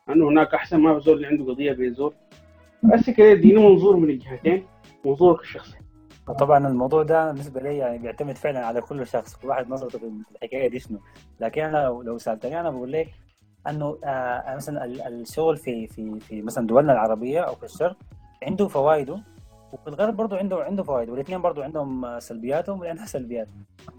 [0.07, 2.13] لأنه هناك أحسن ما في زول اللي عنده قضية بيزور
[2.83, 4.65] بس كده يديني منظور من الجهتين
[5.05, 5.77] منظورك الشخصي.
[6.39, 10.11] طبعا الموضوع ده بالنسبة لي يعني بيعتمد فعلا على كل شخص كل واحد نظرته في
[10.35, 10.99] الحكاية دي شنو.
[11.39, 13.07] لكن أنا لو سألتني أنا بقول لك
[13.69, 17.97] إنه آه مثلا الشغل في في في مثلا دولنا العربية أو في الشرق
[18.43, 19.21] عنده فوائده
[19.73, 23.47] وفي الغرب برضه عنده عنده فوائد والاثنين برضه عندهم سلبياتهم وعندها سلبيات.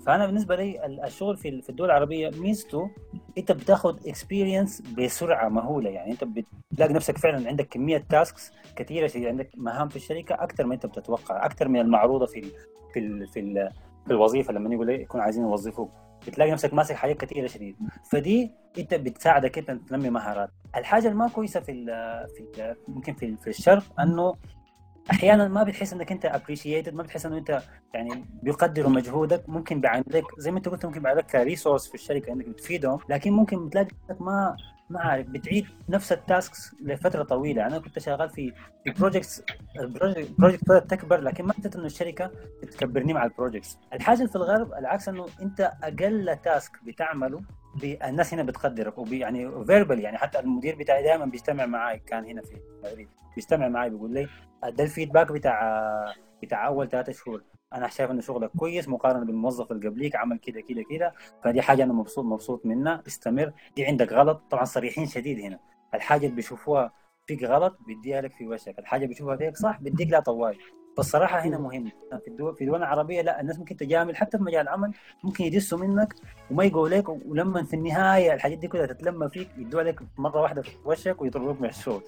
[0.06, 2.90] فأنا بالنسبة لي الشغل في الدول العربية ميزته
[3.38, 9.28] أنت بتاخذ experience بسرعة مهولة يعني أنت بتلاقي نفسك فعلا عندك كمية tasks كثيرة شيء
[9.28, 12.50] عندك مهام في الشركة أكثر من أنت بتتوقع أكثر من المعروضة في ال
[12.92, 13.70] في ال في, ال
[14.06, 15.90] في الوظيفة لما يقول يكون عايزين يوظفوك
[16.26, 17.76] بتلاقي نفسك ماسك حاجات كثيرة شديد
[18.10, 21.86] فدي أنت بتساعدك أنت تنمي مهارات الحاجة الما كويسه في ال
[22.28, 24.34] في ال ممكن في, في الشرق أنه
[25.10, 27.62] أحيانا ما بتحس إنك أنت appreciated ما بتحس إنه أنت
[27.94, 32.32] يعني بيقدروا مجهودك ممكن بيعاملك زي ما أنت قلت ممكن بيعاملك ك resource في الشركة
[32.32, 33.88] إنك بتفيدهم لكن ممكن بتلاقي
[34.20, 34.56] ما
[34.90, 37.66] ما عارف بتعيد نفس ال tasks لفترة طويلة.
[37.66, 38.52] أنا كنت شغال في
[38.98, 39.42] projects
[39.80, 42.30] ال project بدات تكبر لكن ما حسيت إنه الشركة
[42.62, 47.42] بتكبرني مع ال projects الحاجة في الغرب العكس إنه أنت أقل task بتعمله
[47.84, 52.42] الناس هنا بتقدرك وبي يعني verbal يعني حتى المدير بتاعي دائما بيجتمع معي كان هنا
[52.42, 54.28] في المغرب بيجتمع معي بيقول لي
[54.68, 57.42] ده ال feedback بتاع بتاع أول ثلاثة شهور.
[57.72, 61.12] أنا شايف إنه شغلك كويس مقارنة بالموظف اللي قبليك عمل كده كده كده
[61.44, 63.02] فدي حاجة أنا مبسوط مبسوط منها.
[63.06, 63.52] استمر.
[63.76, 64.42] دي عندك غلط.
[64.50, 65.58] طبعا صريحين شديد هنا.
[65.94, 66.92] الحاجة اللي بيشوفوها
[67.26, 68.78] فيك غلط بيديها لك في وشك.
[68.78, 70.58] الحاجة بيشوفها فيك صح بيديك لا طوال
[70.96, 71.90] فالصراحه هنا مهم.
[72.24, 74.16] في الدول في الدول العربيه لا الناس ممكن تجامل.
[74.16, 74.92] حتى في مجال العمل
[75.24, 76.14] ممكن يدسوا منك
[76.50, 80.62] وما يقولوا لك ولما في النهاية الحاجات دي كلها تتلمى فيك يدوا لك مرة واحدة
[80.62, 82.02] في وشك ويطردوك من الشغل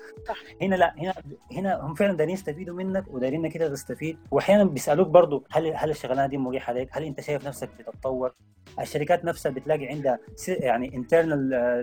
[0.63, 1.15] هنا لا هنا
[1.53, 4.19] هنا هم فعلا دارين يستفيدوا منك ودارين إنك تستفيد.
[4.31, 8.33] واحيانا بيسألوك برضه هل هل الشغلانة دي مريحة لك؟ هل أنت شايف نفسك بتتطور؟
[8.81, 10.19] الشركات نفسها بتلاقي عندها
[10.49, 11.39] يعني internal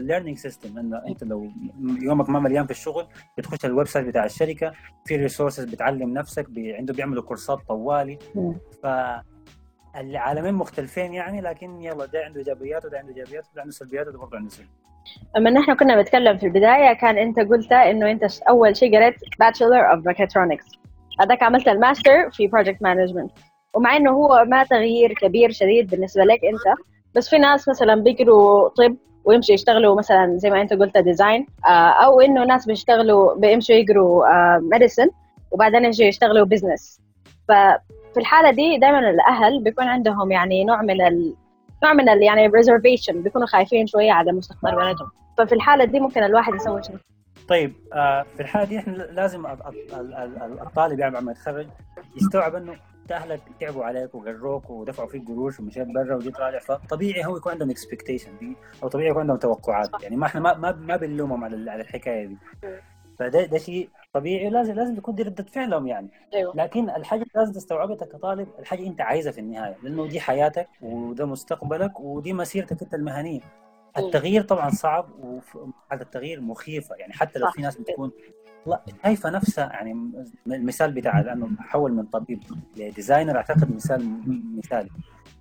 [0.08, 1.50] learning system إنه أنت لو
[2.02, 4.72] يومك ما مليان في الشغل بتخش ال website بتاع الشركة
[5.06, 8.20] في resources بتعلم نفسك عنده بيعملوا كورسات طوالي.
[8.84, 8.88] ف
[9.96, 14.18] العالمين مختلفين يعني لكن يلا ده عنده ايجابيات وده عنده ايجابيات وده عنده سلبيات وده
[14.18, 14.72] برضه عنده سلبيات
[15.38, 19.92] لما نحن كنا بنتكلم في البداية كان أنت قلت إنه أنت أول شيء قريت bachelor
[19.92, 20.66] of mechatronics
[21.22, 23.32] هذاك عملت الماستر في project management
[23.76, 26.80] ومع إنه هو ما تغيير كبير شديد بالنسبة لك أنت
[27.16, 31.46] بس في ناس مثلا بيقروا طب ويمشوا يشتغلوا مثلا زي ما أنت قلت design
[32.04, 34.26] أو إنه ناس بيشتغلوا بيمشوا يقروا
[34.58, 35.10] medicine
[35.52, 37.02] وبعدين يجوا يشتغلوا business
[37.48, 41.36] ففي الحالة دي دائما الأهل بيكون عندهم يعني نوع من ال...
[41.84, 45.12] نوع من ال يعني reservation بيكونوا خايفين شوية على مستقبل ولدهم.
[45.38, 46.98] ففي الحالة دي ممكن الواحد يسوي شنو
[47.48, 49.46] طيب آه في الحالة دي إحنا لازم
[50.62, 51.68] الطالب يعني بعد ما يتخرج
[52.22, 52.76] يستوعب إنه
[53.12, 57.70] اهلك تعبوا عليك وقروك ودفعوا فيك قروش ومشيت برا وجيت راجع فطبيعي هو يكون عندهم
[57.70, 59.90] اكسبكتيشن دي أو طبيعي يكون عندهم توقعات.
[60.04, 62.38] يعني ما إحنا ما ما, ما بنلومهم على على الحكاية دي.
[63.22, 66.08] فده ده شيء طبيعي لازم لازم تكون دي ردة فعلهم يعني.
[66.34, 66.56] أيوه.
[66.56, 72.00] لكن الحاجة لازم تستوعبها كطالب الحاجة انت عايزها في النهاية لأنه دي حياتك وده مستقبلك
[72.00, 73.42] ودي مسيرتك انت المهنية.
[73.98, 78.12] التغيير طبعا صعب وهذا التغيير مخيفة يعني حتى لو في ناس بتكون
[79.04, 80.12] شايفة نفسها يعني
[80.48, 82.40] المثال بتاع لأنه حول من طبيب
[82.78, 84.22] ل designer أعتقد مثال
[84.58, 84.90] مثالي.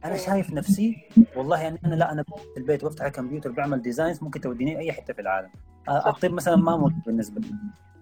[0.04, 4.40] أنا شايف نفسي والله يعني أنا لا أنا في البيت بفتح الكمبيوتر بعمل designs ممكن
[4.40, 5.50] توديني أي حتة في العالم.
[5.88, 7.54] الطب مثلا ما مهم بالنسبة لي.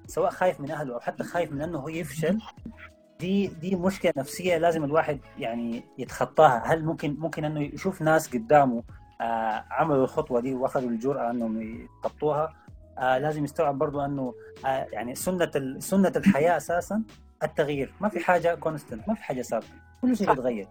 [0.07, 2.39] سواء خايف من أهله أو حتى خايف من إنه هو يفشل
[3.21, 6.63] دي دي مشكلة نفسية لازم الواحد يعني يتخطاها.
[6.67, 8.83] هل ممكن ممكن إنه يشوف ناس قدامه
[9.21, 12.55] آه عملوا الخطوة دي وأخذوا الجرأة إنهم يخطوها؟
[12.99, 14.35] آه لازم يستوعب برضو إنه
[14.67, 17.03] آه يعني سنة سنة الحياة أساسا
[17.43, 17.93] التغيير.
[18.01, 19.69] ما في حاجة كونستنت ما في حاجة ثابتة.
[20.03, 20.69] كل شيء بيتغير.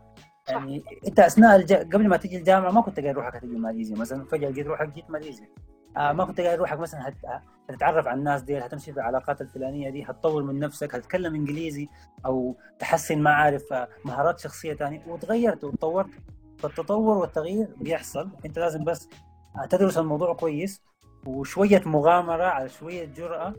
[0.49, 1.73] يعني أنت أثناء الج...
[1.73, 5.09] قبل ما تيجي الجامعة ما كنت قايل روحك هتجي ماليزيا مثلا فجأة لقيت روحك جيت
[5.09, 5.47] ماليزيا.
[5.97, 7.15] آه ما كنت قايل روحك مثلا هت...
[7.69, 11.87] هتتعرف على الناس دي هتمشي في العلاقات الفلانية دي هتطور من نفسك هتتكلم إنجليزي
[12.25, 16.09] أو تحسن معارف آه، مهارات شخصية ثانية وتغيرت وتطورت.
[16.57, 18.29] فالتطور والتغيير بيحصل.
[18.45, 19.09] أنت لازم بس
[19.69, 20.81] تدرس الموضوع كويس
[21.27, 23.53] وشوية مغامرة على شوية جرأة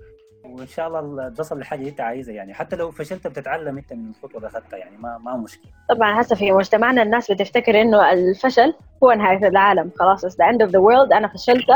[0.44, 2.54] وإن شاء الله تصل للحاجة اللي أنت عايزها يعني.
[2.54, 5.72] حتى لو فشلت بتتعلم أنت من الخطوة اللي أخذتها يعني ما ما مشكلة.
[5.88, 8.74] طبعا هسه في مجتمعنا الناس بتفتكر إنه الفشل
[9.04, 9.90] هو نهاية العالم.
[9.98, 11.66] خلاص the end of the world أنا فشلت.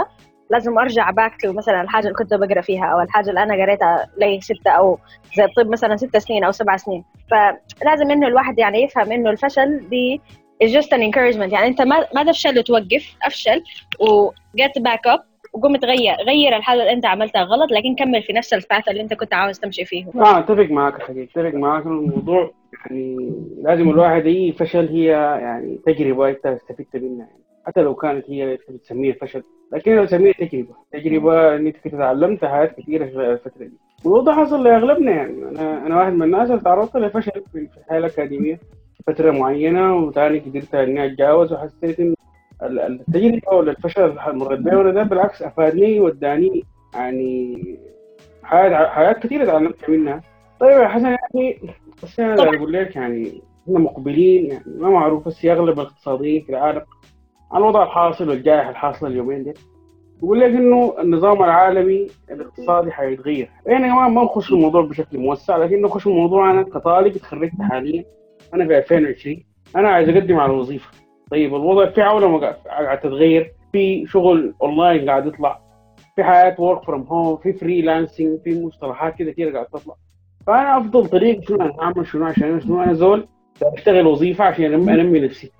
[0.51, 4.07] لازم أرجع back to مثلا الحاجة اللي كنت بقرأ فيها أو الحاجة اللي أنا قريتها
[4.19, 4.99] لي ستة أو
[5.37, 7.05] زي الطب مثلا ستة سنين أو سبع سنين.
[7.31, 10.21] فلازم إنه الواحد يعني يفهم إنه الفشل دي
[10.65, 11.53] is just an encouragement.
[11.53, 13.63] يعني أنت ما ما تفشل وتوقف أفشل
[14.01, 15.21] و get back up
[15.53, 19.15] وقوم تغير غير الحاجة اللي أنت عملتها غلط لكن كمل في نفس الفات اللي أنت
[19.15, 20.07] كنت عاوز تمشي فيه.
[20.17, 22.51] آه أتفق معك حقيقي أتفق معك الموضوع
[22.87, 25.07] يعني لازم الواحد أي فشل هي
[25.43, 27.27] يعني تجربة أنت استفدت منها.
[27.27, 30.75] يعني حتى لو كانت هي بتسميها فشل لكن لو تسميها تجربة.
[30.93, 33.73] تجربة ان انت تعلمت حاجات كثيرة في الفترة دي.
[34.05, 35.49] والوضع حصل لأغلبنا يعني.
[35.49, 38.61] أنا أنا واحد من الناس اللي تعرضت لفشل في الحياة الأكاديمية
[39.07, 42.15] فترة معينة وثاني قدرت إني أتجاوز وحسيت إنه
[42.63, 47.59] التجربة ولا الفشل اللي مريت ولا ده بالعكس أفادني وداني يعني
[48.43, 50.21] حاجات حاجات كثيرة تعلمت منها.
[50.61, 51.59] طيب يا حسن يعني
[52.03, 56.83] بس أنا أقول لك يعني إحنا مقبلين يعني ما معروف بس اغلب الاقتصاديين في العالم.
[57.53, 59.53] على الوضع الحاصل والجائحة الحاصلة اليومين دي.
[60.23, 63.51] بقول لك إنه النظام العالمي الاقتصادي حيتغير.
[63.67, 67.63] يعني ما ما نخش في الموضوع بشكل موسع لكن نخش في الموضوع أنا كطالب تخرجت
[67.63, 68.05] حاليا
[68.55, 69.45] أنا في 2020
[69.77, 70.91] أنا عايز أقدم على وظيفه
[71.31, 73.53] طيب الوضع في عولمه قاعد تتغير.
[73.73, 75.61] في شغل أونلاين قاعد يطلع.
[76.17, 79.95] في حياة work from home في freelancing في مصطلحات كده كثير قاعد تطلع.
[80.47, 83.27] فأنا أفضل طريق شنو أنا أعمل شنو عشان شنو أنا زول
[83.63, 85.53] أشتغل وظيفة عشان انمي نفسي.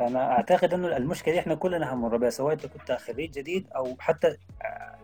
[0.00, 4.36] أنا أعتقد إنه المشكلة إحنا كلنا هنمر بها سواء أنت كنت خريج جديد أو حتى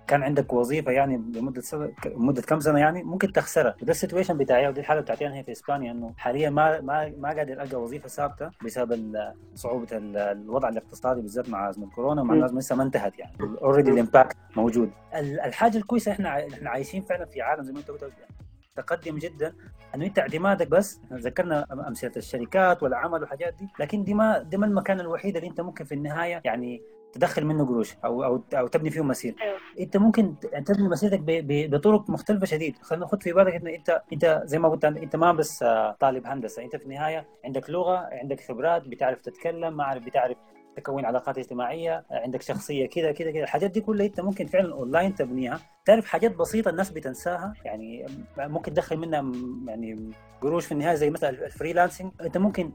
[0.06, 3.76] كان عندك وظيفة يعني لمدة سنة مدة كم سنة يعني ممكن تخسرها.
[3.82, 7.12] وده ال situation بتاعي ودي الحالة بتاعتي أنا هي في إسبانيا إنه حاليا ما ما
[7.18, 9.16] ما قادر ألقى وظيفة ثابتة بسبب
[9.54, 13.32] صعوبة الوضع الاقتصادي بالذات مع أزمة كورونا ومع الناس لسه ما انتهت يعني.
[13.62, 14.90] already ال impact موجود.
[15.14, 18.12] الحاجة الكويسة إحنا إحنا عايشين فعلا في عالم زي ما أنت قلت
[18.78, 19.52] متقدم جدا
[19.94, 24.66] أنه انت اعتمادك بس ذكرنا أمثلة الشركات والعمل والحاجات دي لكن دي ما دي ما
[24.66, 28.90] المكان الوحيد اللي أنت ممكن في النهاية يعني تدخل منه قروش أو أو أو تبني
[28.90, 29.34] فيه مسير.
[29.42, 29.58] أيوه.
[29.80, 30.34] أنت ممكن
[30.66, 32.78] تبني مسيرتك بطرق مختلفة شديد.
[32.82, 35.64] خلينا ناخذ في بالك ان انت أنت زي ما قلت أنت ما بس
[36.00, 36.62] طالب هندسة.
[36.62, 40.36] أنت في النهاية عندك لغة عندك خبرات بتعرف تتكلم ما عارف بتعرف
[40.76, 43.42] تكون علاقات اجتماعية عندك شخصية كذا كذا كذا.
[43.42, 45.60] الحاجات دي كلها انت ممكن فعلا اونلاين تبنيها.
[45.84, 48.06] تعرف حاجات بسيطة الناس بتنساها؟ يعني
[48.38, 49.32] ممكن تدخل منها
[49.66, 50.10] يعني
[50.40, 52.70] قروش في النهاية زي مثلا ال freelancing انت ممكن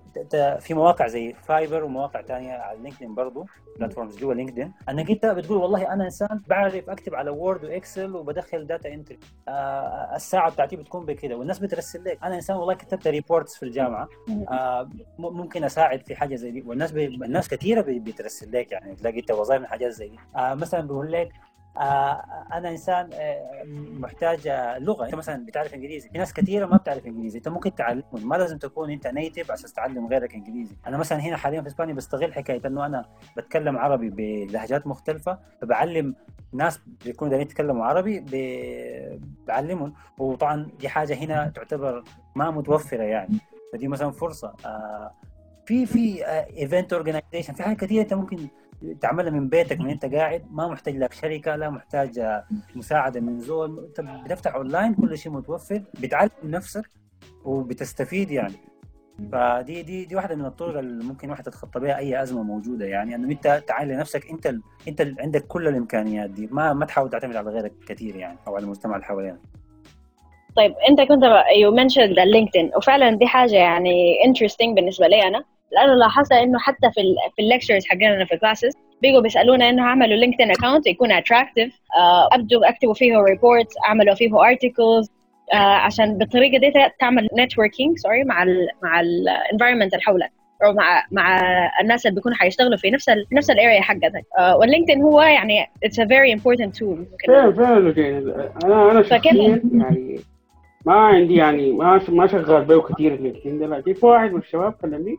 [0.59, 3.45] في مواقع زي فايبر ومواقع ثانية على لينكدين برضه
[3.77, 8.67] platforms جوا لينكدين انك انت بتقول والله أنا إنسان بعرف أكتب على وورد وإكسل وبدخل
[8.67, 12.19] data entry آه الساعة بتاعتي بتكون بكذا والناس بترسل لك.
[12.23, 14.09] أنا إنسان والله كتبت reports في الجامعة.
[14.49, 16.61] آه ممكن أساعد في حاجة زي دي.
[16.61, 17.05] والناس بي...
[17.05, 20.19] الناس كثيرة بترسل لك يعني تلاقي انت وظائف حاجات زي دي.
[20.35, 21.29] آه مثلا بيقول لك
[21.77, 22.23] آه
[22.53, 23.63] أنا إنسان آه
[23.99, 24.47] محتاج
[24.79, 25.05] لغة.
[25.05, 26.09] أنت مثلا بتعرف إنجليزي.
[26.09, 27.37] في ناس كثيره ما بتعرف إنجليزي.
[27.37, 28.29] أنت ممكن تعلمهم.
[28.29, 30.75] ما لازم تكون أنت native عشان تعلم غيرك إنجليزي.
[30.87, 33.05] أنا مثلا هنا حاليا في إسبانيا بستغل حكاية إنه أنا
[33.37, 35.39] بتكلم عربي بلهجات مختلفة.
[35.61, 36.15] فبعلم
[36.53, 38.25] ناس بيكونوا دايرين يتكلموا عربي
[39.47, 39.93] بعلمهم.
[40.17, 42.03] وطبعا دي حاجة هنا تعتبر
[42.35, 43.37] ما متوفرة يعني.
[43.73, 44.53] فدي مثلا فرصة.
[44.65, 45.11] آه
[45.65, 46.25] في في
[46.57, 48.47] event organization في حاجات كثيرة أنت ممكن
[49.01, 52.41] تعملها من بيتك من أنت قاعد ما محتاج لك شركة لا محتاج
[52.75, 56.91] مساعدة من زول أنت بتفتح اونلاين كل شيء متوفر بتعلم نفسك
[57.45, 58.53] وبتستفيد يعني
[59.31, 63.15] فدي دي دي واحدة من الطرق اللي ممكن واحد تتخطى بها أي أزمة موجودة يعني
[63.15, 64.55] أنه أنت تعالي لنفسك أنت.
[64.87, 65.01] أنت.
[65.19, 68.95] عندك كل الإمكانيات دي ما ما تحاول تعتمد على غيرك كثير يعني أو على المجتمع
[68.95, 69.37] اللي حوالينا
[70.57, 71.23] طيب انت كنت
[71.57, 75.43] you mentioned اللينكدين وفعلا دي حاجة يعني interesting بالنسبة لي أنا.
[75.71, 79.69] لأنه لاحظت إنه حتى في ال في ال lectures حقنا في ال classes بيجوا بيسألونا
[79.69, 81.79] إنه أعملوا لينكدين account يكون attractive
[82.31, 85.09] ابدوا أكتبوا فيه reports أعملوا فيه articles
[85.53, 90.31] عشان بالطريقة دي تعمل networking sorry مع ال مع ال environment اللي حولك.
[90.65, 91.39] أو مع مع
[91.81, 94.25] الناس اللي بيكونوا حيشتغلوا في نفس ال نفس ال area حقتك.
[94.39, 97.53] uh, واللينكدين هو يعني it's a very important tool فعلا
[97.93, 100.19] فعلا أنا أنا شخصيا يعني
[100.85, 104.73] ما عندي يعني ما ما شغال به كثير اللينكدين ده لكن في واحد من الشباب
[104.73, 105.17] كلمني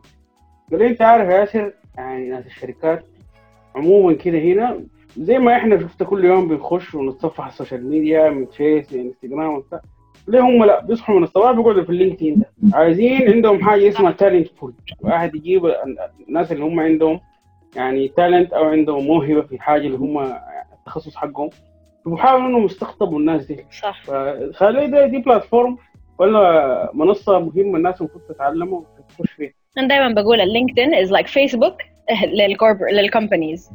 [0.71, 3.05] قال لي أنت عارف يا ياسر يعني ناس الشركات
[3.75, 4.83] عموما كده هنا
[5.17, 9.53] زي ما إحنا شفت كل يوم بنخش ونتصفح ال social media من فيس من انستغرام
[9.53, 9.81] وبتاع.
[10.27, 12.77] ليه هم لا؟ بيصحوا من الصباح بيقعدوا في اللينكدين ده.
[12.77, 15.71] عايزين عندهم حاجة اسمها talent pool واحد يجيب
[16.29, 17.19] الناس اللي هم عندهم
[17.75, 20.33] يعني talent أو عندهم موهبة في حاجة اللي هم
[20.79, 21.49] التخصص حقهم.
[22.05, 23.65] بيحاولوا انهم يستقطبوا الناس دي.
[23.81, 24.03] صح.
[24.03, 25.77] فخلي دي, دي platform
[26.19, 29.53] ولا منصة مهمة الناس المفروض تتعلموا وتخش فيها.
[29.77, 31.77] أنا دايما بقول اللينكدين is like فيسبوك
[32.91, 33.71] لل companies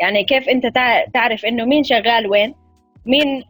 [0.00, 0.66] يعني كيف أنت
[1.14, 2.54] تعرف إنه مين شغال وين
[3.08, 3.44] مين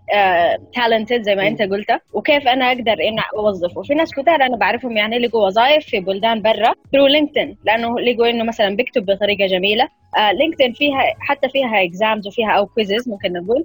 [0.74, 1.86] talented uh, زي ما انت قلت.
[2.12, 6.42] وكيف أنا أقدر ان اوظفه وفي ناس كثير أنا بعرفهم يعني لقوا وظائف في بلدان
[6.42, 9.88] برا through لينكدين لأنه لقوا إنه مثلا بيكتب بطريقة جميلة.
[10.32, 13.64] لينكدين فيها حتى فيها اكزامز وفيها أو كويزز ممكن نقول.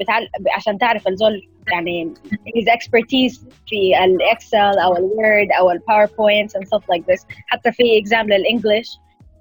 [0.00, 0.28] بتعل...
[0.56, 7.02] عشان تعرف الزول يعني his expertise في الاكسل أو الوورد أو الباوربوينت and stuff like
[7.14, 7.26] this.
[7.46, 8.98] حتى في اكزام للانجلش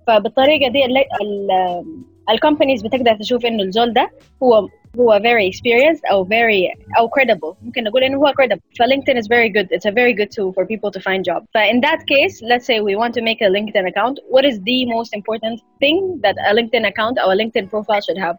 [0.07, 0.79] فبالطريقة دي
[2.29, 4.11] الكومبانيز بتقدر تشوف إنه الزول ده
[4.43, 4.67] هو
[4.98, 9.26] هو very experienced او very او credible ممكن نقول انه هو credible ف LinkedIn is
[9.26, 12.00] very good it's a very good tool for people to find job ف in that
[12.12, 15.56] case let's say we want to make a LinkedIn account what is the most important
[15.82, 18.36] thing that a LinkedIn account or a LinkedIn profile should have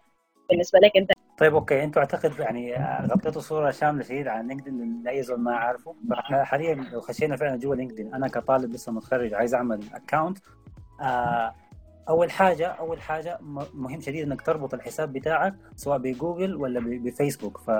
[0.49, 2.75] بالنسبه لك انت طيب اوكي انتوا اعتقد يعني
[3.11, 7.57] غطيتوا صوره شامله شديد عن لينكدين لاي زول ما عارفه فاحنا حاليا لو خشينا فعلا
[7.57, 10.37] جوا لينكدين انا كطالب لسه متخرج عايز اعمل اكونت
[11.01, 11.53] آه
[12.08, 13.38] أول حاجة أول حاجة
[13.74, 17.58] مهم شديد إنك تربط الحساب بتاعك سواء بجوجل ولا بفيسبوك.
[17.58, 17.70] ف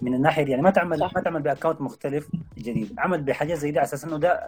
[0.00, 1.14] من الناحية دي يعني ما تعمل صح.
[1.14, 2.94] ما تعمل ب account مختلف جديد.
[2.98, 4.40] عمل بحاجات زي دي على أساس إنه ده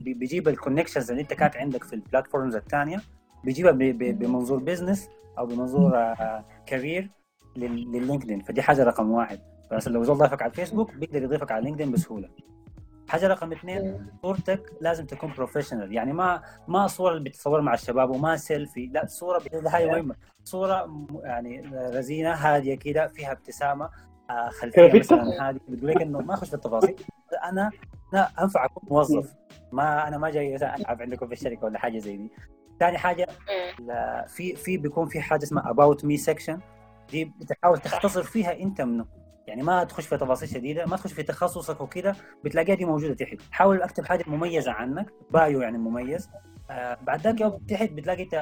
[0.00, 3.00] بيجيب ال connections اللي أنت كانت عندك في ال platforms الثانية
[3.44, 3.72] بيجيبها
[4.12, 5.08] بمنظور business
[5.38, 6.14] أو بمنظور
[6.66, 7.10] career
[7.56, 9.40] لل LinkedIn فدي حاجة رقم واحد.
[9.72, 12.28] بس لو زول ضافك على الفيسبوك بيقدر يضيفك على LinkedIn بسهولة.
[13.08, 18.10] حاجة رقم اثنين صورتك لازم تكون professional يعني ما ما صورة اللي بتصور مع الشباب
[18.10, 20.14] وما سيلفي لا صورة هاي مهمه
[20.44, 23.90] صورة يعني رزينة هادية كده فيها ابتسامة
[24.60, 26.96] خلفية مثلا هذه بتقول لك إنه ما أخش في التفاصيل.
[27.44, 27.70] أنا
[28.14, 29.34] أنا أنفع أكون موظف.
[29.72, 32.30] ما أنا ما جاي العب عندكم في الشركة ولا حاجة زي دي.
[32.80, 33.26] ثاني حاجة
[34.26, 36.60] في في بيكون في حاجة اسمها about me section
[37.10, 39.06] دي بتحاول تختصر فيها أنت منه
[39.46, 43.36] يعني ما تخش في تفاصيل شديدة ما تخش في تخصصك وكذا بتلاقيها دي موجودة تحت.
[43.50, 46.30] حاول أكتب حاجة مميزه عنك bio يعني مميز.
[46.70, 48.34] آه بعد ذاك يوم تحت بتلاقي أنت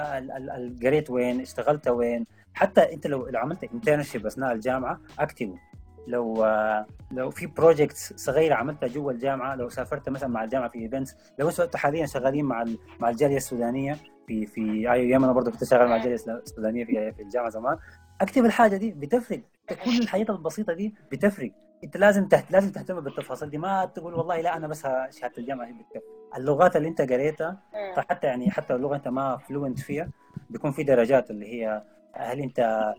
[0.85, 2.25] قريت وين اشتغلت وين.
[2.53, 5.59] حتى أنت لو عملت internship أثناء الجامعة أكتبه.
[6.07, 10.79] لو آه لو في projects صغيرة عملتها جوا الجامعة لو سافرت مثلا مع الجامعة في
[10.79, 12.65] events لو أنتوا حاليا شغالين مع
[12.99, 17.21] مع الجالية السودانية في في اي أيام أنا برضه كنت شغال مع الجالية السودانية في
[17.21, 17.77] الجامعة زمان.
[18.21, 19.41] أكتب الحاجة دي بتفرق
[19.73, 21.51] كل الحاجات البسيطة دي بتفرق.
[21.83, 22.51] انت لازم تهت...
[22.51, 23.57] لازم تهتم بالتفاصيل دي.
[23.57, 26.05] ما تقول والله لا أنا بس شهاده الجامعة هي بتكفي.
[26.37, 27.57] اللغات اللي انت قريتها
[27.95, 30.09] فحتى يعني حتى اللغة انت ما fluent فيها
[30.49, 32.93] بيكون في درجات اللي هي هل انت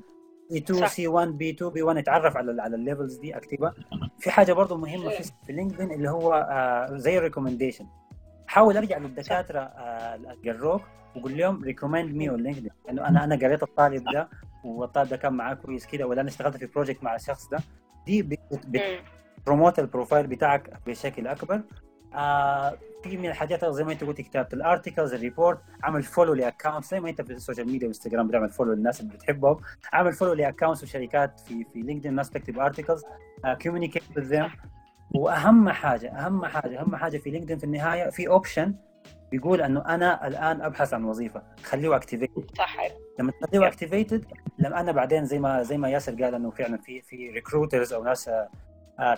[0.51, 3.75] B 2 C 1 B 2 B 1 اتعرف على على ال levels دي اكتبها.
[4.19, 7.87] في حاجة برضه مهمة في, في LinkedIn اللي هو آه زي ال recommendation
[8.47, 10.83] حاول أرجع للدكاترة آه جروك
[11.17, 14.29] وقول لهم recommend me on LinkedIn انه أنا أنا قريت الطالب ده
[14.67, 17.59] والطالب ده كان معاه كويس كده ولا أنا اشتغلت في project مع الشخص ده.
[18.07, 18.39] دي
[19.39, 21.61] بت promote ال profile بتاعك بشكل أكبر.
[22.15, 26.35] آه في من الحاجات زي ما انت قلت كتابه ال articles ال report عمل follow
[26.35, 29.57] ل accounts زي ما انت في ال social media والانستغرام بتعمل follow للناس اللي بتحبهم.
[29.93, 33.03] عمل follow ل accounts وشركات في في LinkedIn الناس تكتب articles
[33.63, 34.43] communicate with
[35.15, 38.75] وأهم حاجة أهم حاجة أهم حاجة في LinkedIn في النهاية في option
[39.31, 41.43] بيقول إنه أنا الآن أبحث عن وظيفة.
[41.65, 42.77] خليه activated صح.
[43.19, 44.25] لما تخليه activated
[44.59, 48.05] لما أنا بعدين زي ما زي ما ياسر قال إنه فعلا في في recruiters أو
[48.05, 48.31] ناس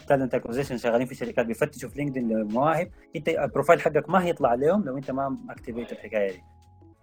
[0.06, 4.54] talent acquisition شغالين في شركات بيفتشوا في LinkedIn للمواهب أنت ال profile حقك ما هيطلع
[4.54, 6.42] ليهم لو أنت ما activate الحكاية دي.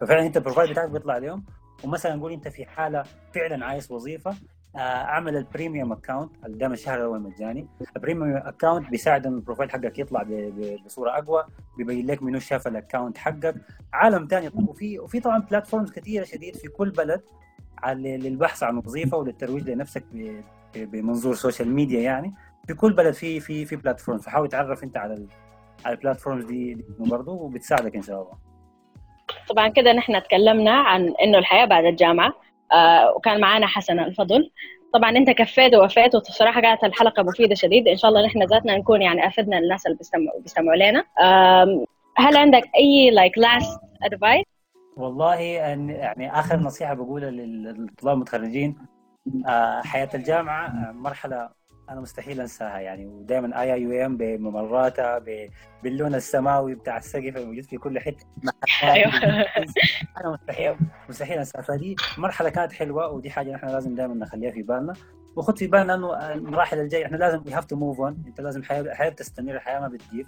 [0.01, 1.43] ففعلا أنت البروفايل بتاعك بيطلع ليهم
[1.84, 3.03] ومثلا نقول أنت في حالة
[3.34, 4.36] فعلا عايز وظيفة.
[4.78, 7.68] أعمل ال premium account دائما الشهر الأول مجاني.
[7.96, 10.26] ال premium account بيساعد إن ال profile حقك يطلع
[10.86, 11.46] بصورة أقوى
[11.78, 13.56] بيبين لك منو شاف ال account حقك.
[13.94, 17.22] عالم ثاني وفي وفي طبعا platforms كثيره شديد في كل بلد
[17.96, 20.04] للبحث عن وظيفة وللترويج لنفسك
[20.76, 22.34] بمنظور social media يعني.
[22.68, 25.28] في كل بلد في في في platform فحاول تعرف أنت على
[25.86, 28.34] على ال platforms دي برضه وبتساعدك إن شاء الله.
[29.50, 32.34] طبعا كده نحن تكلمنا عن إنه الحياة بعد الجامعة.
[32.72, 34.51] آه وكان معانا حسن الفضل.
[34.93, 37.88] طبعا أنت كفيت ووفيت وصراحة كانت الحلقة مفيدة شديد.
[37.88, 41.03] إن شاء الله نحن ذاتنا نكون يعني أفدنا الناس اللي بيستمعوا بيستمعوا لنا.
[42.18, 44.46] هل عندك أي like last advice
[44.97, 48.78] والله يعني آخر نصيحة بقولها للطلاب المتخرجين
[49.47, 51.49] آه، حياة الجامعة آه، مرحلة
[51.90, 55.24] أنا مستحيل أنساها يعني ودائما IIUM بممراتها
[55.84, 58.26] باللون السماوي بتاع السقف الموجود في كل حتة.
[58.84, 59.14] أيوه.
[60.18, 60.76] أنا مستحيل
[61.10, 61.62] مستحيل أنساها.
[61.62, 64.94] فدي مرحلة كانت حلوة ودي حاجة نحن لازم دائما نخليها في بالنا.
[65.36, 68.60] وخذ في بالنا إنه المراحل الجايه إحنا لازم we have to move on أنت لازم
[68.60, 70.28] الحياة تستمر الحياة ما بتدير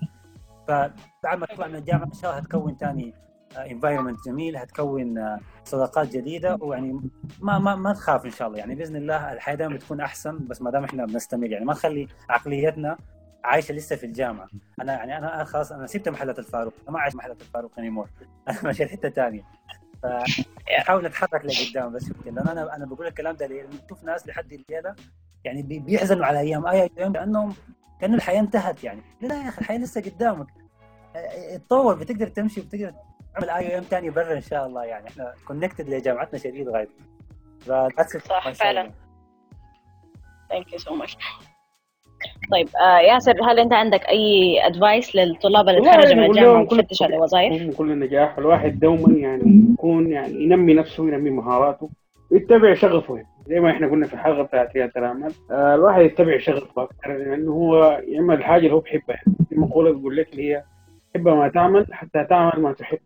[0.67, 3.13] فبعد ما تطلع من الجامعة إن شاء الله هتكون ثاني
[3.57, 6.99] environment جميل هتكون آه، صداقات جديدة ويعني
[7.41, 8.59] ما ما ما تخاف إن شاء الله.
[8.59, 12.07] يعني بإذن الله الحياة دائما بتكون أحسن بس ما دام إحنا بنستمر يعني ما نخلي
[12.29, 12.97] عقليتنا
[13.43, 14.47] عايشة لسه في الجامعة.
[14.81, 18.09] أنا يعني أنا خلاص أنا سبت محلة الفاروق أنا ما عايش محلة الفاروق انيمور
[18.49, 19.43] أنا ماشي حتة ثانية
[20.03, 24.95] فحاول نتحرك لقدام بس لأن أنا أنا بقول الكلام ده ليه؟ بشوف ناس لحد الليلة
[25.43, 27.53] يعني بيحزنوا على أيام أي أيام لأنهم
[28.01, 29.01] كأن الحياة انتهت يعني.
[29.21, 30.47] لا يا أخي الحياة لسه قدامك.
[31.55, 32.93] اتطور بتقدر تمشي بتقدر
[33.39, 35.07] نعمل IIUM ثاني برا إن شاء الله يعني.
[35.07, 36.87] إحنا connected لجامعتنا شديد غايب.
[38.25, 38.91] صح فعلا.
[40.49, 41.17] thank you so much
[42.51, 47.17] طيب آه ياسر هل أنت عندك أي advice للطلاب اللي تخرجوا من الجامعة وتفتش على
[47.17, 51.89] وظائف؟ كل النجاح الواحد دوما يعني يكون يعني ينمي نفسه وينمي مهاراته
[52.31, 53.23] ويتبع شغفه.
[53.47, 57.29] زي ما إحنا قلنا في الحلقة بتاعت رياده الاعمال آه الواحد يتبع شغفه أكثر لأنه
[57.29, 59.21] يعني هو يعمل الحاجة اللي هو بيحبها.
[59.49, 60.63] في مقوله بتقول لك اللي هي
[61.15, 62.99] حب ما تعمل حتى تعمل ما تحب.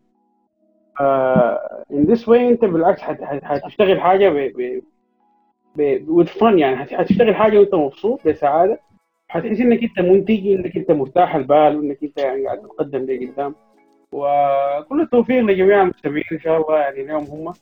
[1.00, 3.00] in this way انت بالعكس
[3.42, 4.52] حتشتغل حاجة ب
[5.76, 6.76] ب ب فن يعني.
[6.76, 8.80] حتشتغل حاجة وانت مبسوط بسعادة.
[9.28, 13.54] حتحس انك انت منتج انك انت مرتاح البال وانك انت يعني قاعد تتقدم لقدام
[14.12, 17.52] وكل التوفيق لجميع المستمعين إن شاء الله يعني اليوم هم.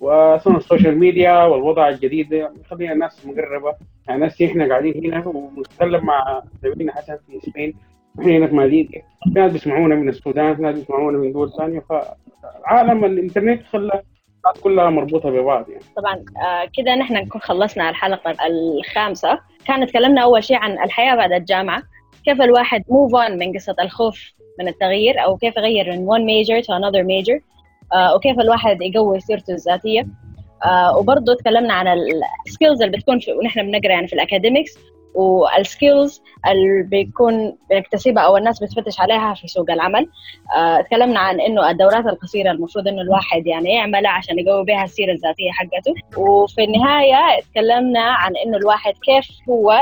[0.00, 3.74] وصنع ال social media والوضع الجديد يعني خلينا الناس مقربة.
[4.08, 7.74] يعني ناس إحنا قاعدين هنا ونتكلم مع زميلنا حسن في اسبين
[8.18, 9.02] إحنا هنا في ماليزيا
[9.34, 11.84] ناس بيسمعونا من السودان ناس بيسمعونا من دول ثانية.
[12.64, 14.02] فعالم الإنترنت خلى
[14.62, 15.84] كلها مربوطة ببعض يعني.
[15.96, 19.38] طبعا آه كده نحن نكون خلصنا الحلقة الخامسة.
[19.66, 21.82] كان تكلمنا أول شيء عن الحياة بعد الجامعة.
[22.24, 26.66] كيف الواحد موف اون من قصة الخوف من التغيير أو كيف يغير من one major
[26.66, 27.42] to another major.
[27.94, 30.06] آه وكيف الواحد يقوي سيرته الذاتية.
[30.64, 31.98] آه وبرضه تكلمنا عن
[32.46, 34.78] ال skills اللي بتكون ونحن بنقرأ يعني في ال academics
[35.14, 40.08] وال skills اللي بيكون بنكتسبها أو الناس بتفتش عليها في سوق العمل.
[40.56, 40.84] آه،
[41.18, 45.94] عن إنه الدورات القصيرة المفروض إنه الواحد يعني يعملها عشان يقوي بها السيرة الذاتية حقته.
[46.16, 49.80] وفي النهاية تكلمنا عن إنه الواحد كيف هو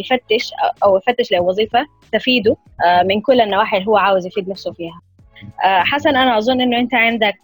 [0.00, 0.50] يفتش
[0.84, 5.00] أو يفتش لوظيفة تفيده آه، من كل النواحي اللي هو عاوز يفيد نفسه فيها.
[5.64, 7.38] آه، حسن أنا أظن إنه أنت عندك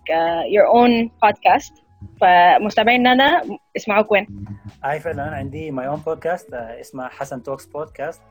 [0.50, 1.83] your own podcast.
[2.20, 3.42] فمستمعينا
[3.76, 4.44] اسمعوك وين؟
[4.84, 8.22] هاي فعلا أنا عندي my own podcast اسمه Hassan Talks Podcast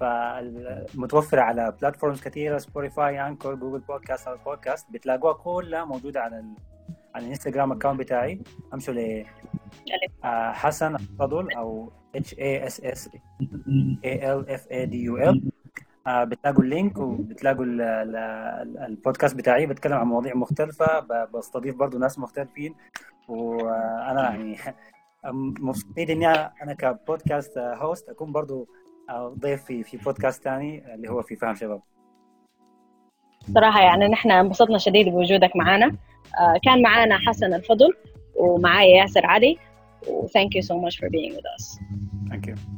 [0.00, 6.54] فمتوفرة على platforms كثيرة Spotify Anchor Google Podcast Apple Podcast بتلاقوها كلها موجودة على ال...
[7.14, 8.40] على الإنستغرام account بتاعي.
[8.74, 9.24] أمشوا ل
[10.24, 13.10] آه، حسن فضل أو H A S S
[14.04, 15.42] A N F A D U L
[16.08, 17.64] بتلاقوا ال link وبتلاقوا
[18.86, 21.00] البودكاست بتاعي بتكلم عن مواضيع مختلفة
[21.34, 22.74] بستضيف برضو ناس مختلفين
[23.28, 24.56] وأنا يعني
[25.60, 28.68] مبسوط إني أنا ك podcast host أكون برضو
[29.38, 31.80] ضيف في في بودكاست ثاني اللي هو في فهم شباب
[33.54, 35.86] صراحة يعني نحن انبسطنا شديد بوجودك معنا
[36.40, 37.94] آه، كان معنا حسن الفضل
[38.36, 39.58] ومعايا ياسر علي
[40.08, 41.78] و thank you so much for being with us.
[42.30, 42.77] Thank you.